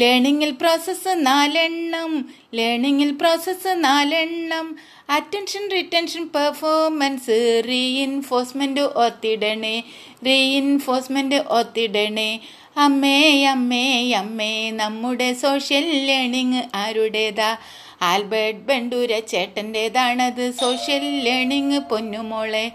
ലേണിങ്ങിൽ 0.00 0.50
പ്രോസസ്സ് 0.50 1.12
നാലെണ്ണം. 1.16 2.28
ലേണിങ്ങിൽ 2.54 3.10
പ്രോസസ്സ് 3.10 3.68
നാലെണ്ണം. 3.84 4.76
അറ്റൻഷൻ 5.10 5.70
റിട്ടൻഷൻ 5.70 6.24
പെർഫോമൻസ് 6.34 7.62
റീഇൻഫോഴ്സ്മെന്റ് 7.68 8.80
ഓർത്തിടണേ 8.80 9.82
റീഇൻഫോഴ്സ്മെന്റ് 10.26 11.42
ഓർത്തിടണേ 11.48 12.40
അമ്മേ 12.76 13.44
അമ്മേ 13.44 14.12
അമ്മേ 14.12 14.70
നമ്മുടെ 14.70 15.32
സോഷ്യൽ 15.32 15.86
ലേണിംഗ് 16.06 16.62
ആരുടേതാ? 16.74 17.56
ആൽബർട്ട് 18.02 18.60
ബണ്ടൂര 18.60 19.18
ചേട്ടന്റെതാണത് 19.18 20.50
സോഷ്യൽ 20.50 21.20
ലേണിംഗ് 21.20 21.78
പൊന്നുമോളെ. 21.78 22.66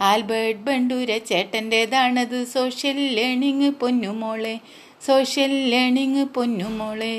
ആൽബർട്ട് 0.00 0.60
ബണ്ടൂര 0.60 1.18
ചേട്ടന്റെതാണത് 1.18 2.44
സോഷ്യൽ 2.44 3.00
ലേണിംഗ് 3.14 3.70
പൊന്നുമോളെ. 3.70 4.58
സോഷ്യൽ 5.06 5.52
ലേണിംഗ് 5.70 6.24
പൊന്നുമോളെ 6.24 7.14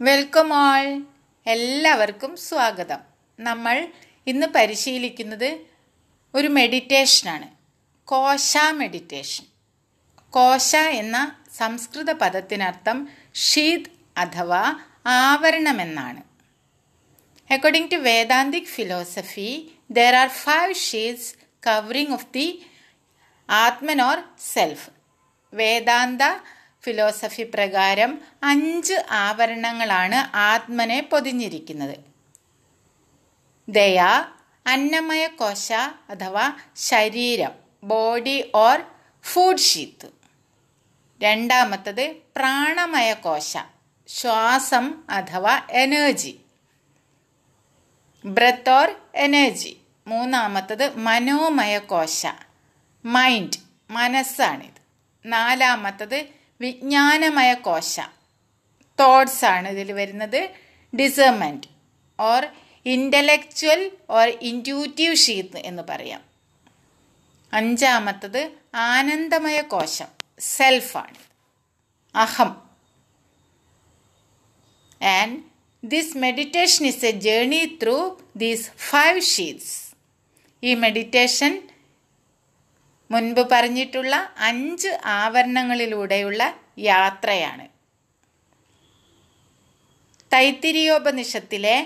വെൽക്കം 0.00 0.52
ഓൾ 0.52 1.02
എല്ലാവർക്കും 1.46 2.36
സ്വാഗതം. 2.36 2.98
നമ്മൾ 3.40 3.92
ഇന്ന് 4.26 4.46
പരിശീലിക്കുന്നത് 4.46 5.60
ഒരു 6.34 6.48
മെഡിറ്റേഷനാണ്. 6.48 7.48
കോശ 8.04 8.56
മെഡിറ്റേഷൻ. 8.70 9.44
കോശ 10.30 10.76
എന്ന 10.76 11.44
സംസ്കൃത 11.56 12.10
പദത്തിനർത്ഥം 12.10 13.08
ഷീത് 13.34 13.90
അഥവാ 14.16 14.62
ആവരണമെന്നാണ്. 15.06 16.22
According 17.52 17.92
to 17.92 17.96
Vedantic 17.96 18.72
philosophy 18.76 19.70
there 19.90 20.14
are 20.14 20.28
five 20.28 20.74
sheaths 20.74 21.47
covering 21.68 22.12
of 22.12 22.26
the 22.34 22.66
atman 23.50 24.02
or 24.02 24.18
self 24.52 24.90
Vedanta 25.54 26.22
philosophy 26.84 27.42
പ്രകാരം 27.42 28.20
അഞ്ച് 28.42 28.94
ആവരണങ്ങളാണ് 29.10 30.36
ആത്മനെ 30.36 31.00
പൊതിഞ്ഞിരിക്കുന്നത്. 31.00 31.96
ദയ 33.68 34.00
അന്നമയ 34.66 35.26
കോശ 35.26 35.72
അഥവാ 36.10 36.52
ശരീരം 36.76 37.52
ബോഡി 37.84 38.50
ഓർ 38.54 38.78
ഫുഡ് 39.24 39.58
ഷീത്ത് 39.58 40.08
രണ്ടാമത്തത് 41.22 42.16
പ്രാണമയ 42.36 43.12
കോശ 43.14 43.56
ശ്വാസം 44.08 45.04
അഥവാ 45.10 45.54
എനർജി. 45.70 46.34
Breath 48.24 48.70
or 48.70 48.88
energy. 49.14 49.77
മൂന്നാമത്തത് 50.08 50.96
മനോമയ 50.96 51.78
കോശ 51.78 52.26
മൈൻഡ് 53.04 53.58
മനസ്സാണിത്. 53.90 54.80
നാലാമത്തത് 55.26 56.26
വിജ്ഞാനമയ 56.60 57.54
കോശ 57.54 58.00
തോട്ട്സ് 59.00 59.44
ആണ് 59.44 59.68
ഇതിൽ 59.68 59.92
വരുന്നത്. 59.92 60.50
Discernment 60.96 61.66
or 62.20 62.46
intellectual 62.86 63.90
or 64.10 64.28
intuitive 64.28 65.16
sheath 65.16 65.58
എന്ന് 65.58 65.82
പറയാം. 65.82 66.22
അഞ്ചാമത്തത് 67.52 68.52
ആനന്ദമയ 68.74 69.60
കോശം 69.60 70.06
സെൽഫാണ് 70.38 71.18
അഹം. 72.14 72.56
And 75.02 75.42
this 75.84 76.18
meditation 76.18 76.86
is 76.86 77.06
a 77.06 77.10
journey 77.10 77.78
through 77.82 78.20
these 78.36 78.70
five 78.70 79.20
sheaths 79.20 79.87
ഈ 80.62 80.74
മെഡിറ്റേഷൻ 80.74 81.52
മുൻപ് 83.10 83.42
പറഞ്ഞിട്ടുള്ള 83.52 84.14
അഞ്ച് 84.36 84.88
ആവരണങ്ങളിലൂടെയുള്ള 85.04 86.42
യാത്രയാണ്. 86.78 87.66
തൈത്തിരിയോപനിഷത്തിലെ 90.32 91.76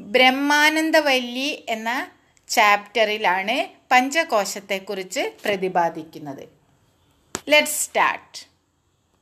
ബ്രഹ്മാനന്ദവല്ലി 0.00 1.64
എന്ന 1.68 2.10
ചാപ്റ്ററിലാണ് 2.48 3.56
പഞ്ചകോശത്തെക്കുറിച്ച് 3.90 5.22
പ്രതിപാദിക്കുന്നത്. 5.44 6.44
Let 7.48 7.68
start 7.68 8.55